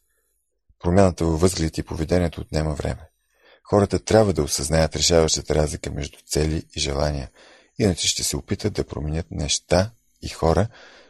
Промяната 0.79 1.25
във 1.25 1.41
възгледите 1.41 1.81
и 1.81 1.83
поведението 1.83 2.41
отнема 2.41 2.73
време. 2.73 3.09
Хората 3.63 3.99
трябва 3.99 4.33
да 4.33 4.43
осъзнаят 4.43 4.95
решаващата 4.95 5.55
разлика 5.55 5.91
между 5.91 6.17
цели 6.25 6.63
и 6.75 6.79
желания, 6.79 7.31
иначе 7.79 8.07
ще 8.07 8.23
се 8.23 8.37
опитат 8.37 8.73
да 8.73 8.87
променят 8.87 9.31
неща 9.31 9.91
и 10.21 10.29
хора, 10.29 10.67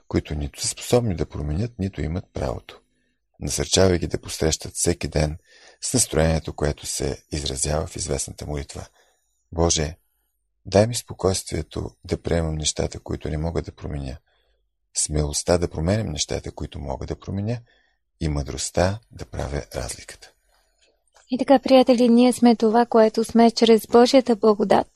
които 0.07 0.35
нито 0.35 0.61
са 0.61 0.67
способни 0.67 1.15
да 1.15 1.25
променят, 1.25 1.79
нито 1.79 2.01
имат 2.01 2.25
правото. 2.33 2.81
Насърчавай 3.39 3.99
ги 3.99 4.07
да 4.07 4.21
посрещат 4.21 4.73
всеки 4.75 5.07
ден 5.07 5.37
с 5.81 5.93
настроението, 5.93 6.53
което 6.53 6.85
се 6.85 7.23
изразява 7.31 7.87
в 7.87 7.95
известната 7.95 8.45
молитва. 8.45 8.87
Боже, 9.51 9.97
Дай 10.65 10.87
ми 10.87 10.95
спокойствието 10.95 11.91
да 12.05 12.21
приемам 12.21 12.55
нещата, 12.55 12.99
които 12.99 13.29
не 13.29 13.37
мога 13.37 13.61
да 13.61 13.71
променя, 13.71 14.17
смелостта 14.93 15.57
да 15.57 15.67
променям 15.67 16.07
нещата, 16.07 16.51
които 16.51 16.79
мога 16.79 17.05
да 17.05 17.15
променя 17.15 17.57
и 18.19 18.29
мъдростта 18.29 18.99
да 19.11 19.25
правя 19.25 19.61
разликата. 19.75 20.31
И 21.31 21.37
така, 21.37 21.59
приятели, 21.59 22.09
ние 22.09 22.33
сме 22.33 22.55
това, 22.55 22.85
което 22.85 23.23
сме 23.23 23.51
чрез 23.51 23.87
Божията 23.87 24.35
благодат. 24.35 24.87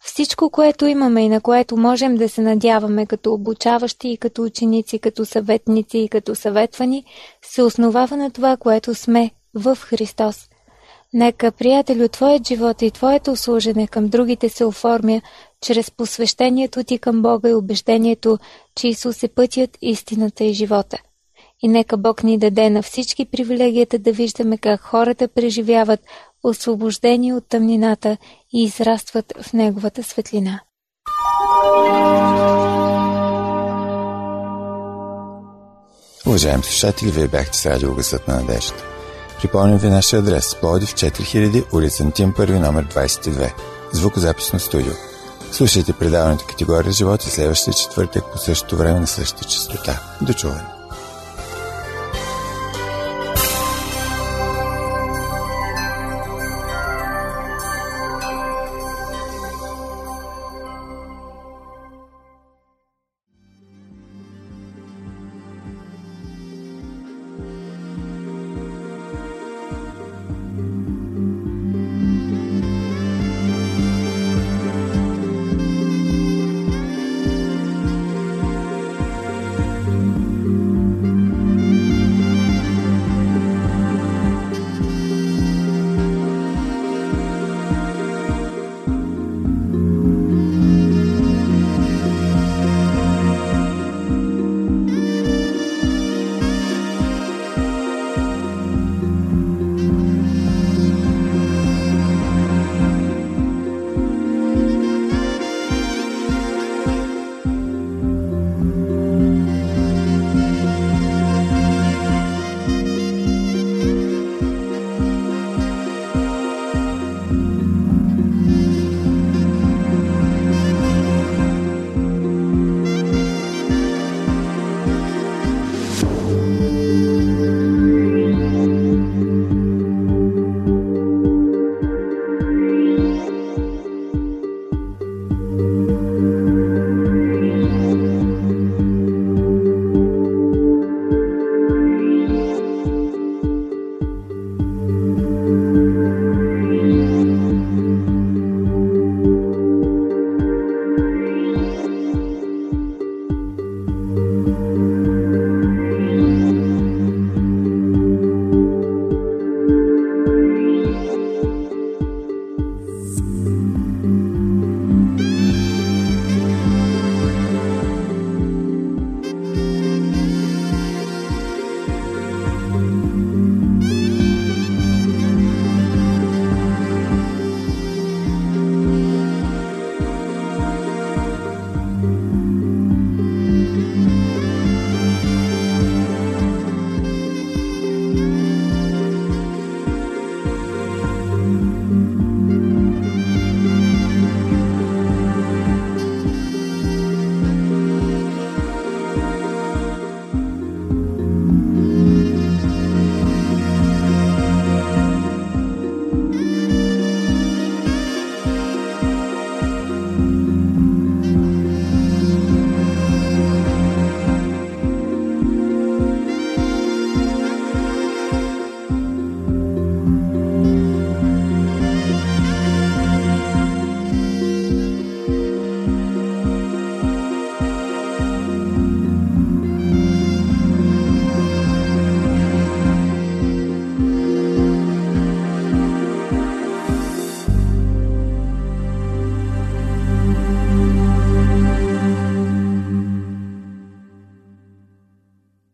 Всичко, 0.00 0.50
което 0.50 0.86
имаме 0.86 1.24
и 1.24 1.28
на 1.28 1.40
което 1.40 1.76
можем 1.76 2.14
да 2.14 2.28
се 2.28 2.40
надяваме 2.40 3.06
като 3.06 3.32
обучаващи 3.32 4.08
и 4.08 4.16
като 4.16 4.42
ученици, 4.42 4.98
като 4.98 5.24
съветници 5.24 5.98
и 5.98 6.08
като 6.08 6.34
съветвани, 6.34 7.04
се 7.42 7.62
основава 7.62 8.16
на 8.16 8.30
това, 8.30 8.56
което 8.56 8.94
сме 8.94 9.30
в 9.54 9.76
Христос. 9.76 10.48
Нека, 11.14 11.52
приятелю, 11.52 12.08
твоят 12.08 12.48
живот 12.48 12.82
и 12.82 12.90
твоето 12.90 13.36
служене 13.36 13.86
към 13.86 14.08
другите 14.08 14.48
се 14.48 14.64
оформя 14.64 15.22
чрез 15.60 15.90
посвещението 15.90 16.84
ти 16.84 16.98
към 16.98 17.22
Бога 17.22 17.48
и 17.48 17.54
убеждението, 17.54 18.38
че 18.74 18.88
Исус 18.88 19.22
е 19.22 19.28
пътят, 19.28 19.78
истината 19.82 20.44
и 20.44 20.54
живота. 20.54 20.98
И 21.62 21.68
нека 21.68 21.96
Бог 21.96 22.22
ни 22.22 22.38
даде 22.38 22.70
на 22.70 22.82
всички 22.82 23.24
привилегията 23.24 23.98
да 23.98 24.12
виждаме 24.12 24.58
как 24.58 24.80
хората 24.80 25.28
преживяват 25.28 26.00
освобождение 26.42 27.34
от 27.34 27.48
тъмнината 27.48 28.16
и 28.52 28.64
израстват 28.64 29.32
в 29.42 29.52
Неговата 29.52 30.02
светлина. 30.02 30.60
Уважаеми 36.26 36.62
слушатели, 36.62 37.10
вие 37.10 37.28
бяхте 37.28 37.58
с 37.58 37.66
радио 37.66 37.94
Гъсът 37.94 38.28
на 38.28 38.36
надежда. 38.36 39.01
Припомням 39.42 39.78
ви 39.78 39.88
нашия 39.88 40.20
адрес– 40.20 40.54
Плодив 40.60 40.94
4000, 40.94 41.64
улица 41.72 42.02
Антим, 42.02 42.32
първи 42.32 42.58
номер 42.58 42.86
22, 42.86 43.52
звукозаписно 43.92 44.60
студио. 44.60 44.92
Слушайте 45.52 45.92
предаването 45.92 46.44
категория 46.46 46.92
живот 46.92 47.24
и 47.24 47.30
следващия 47.30 47.74
четвъртък 47.74 48.24
по 48.32 48.38
същото 48.38 48.76
време 48.76 49.00
на 49.00 49.06
същата 49.06 49.44
частота. 49.44 50.00
До 50.20 50.32
чуване! 50.32 50.81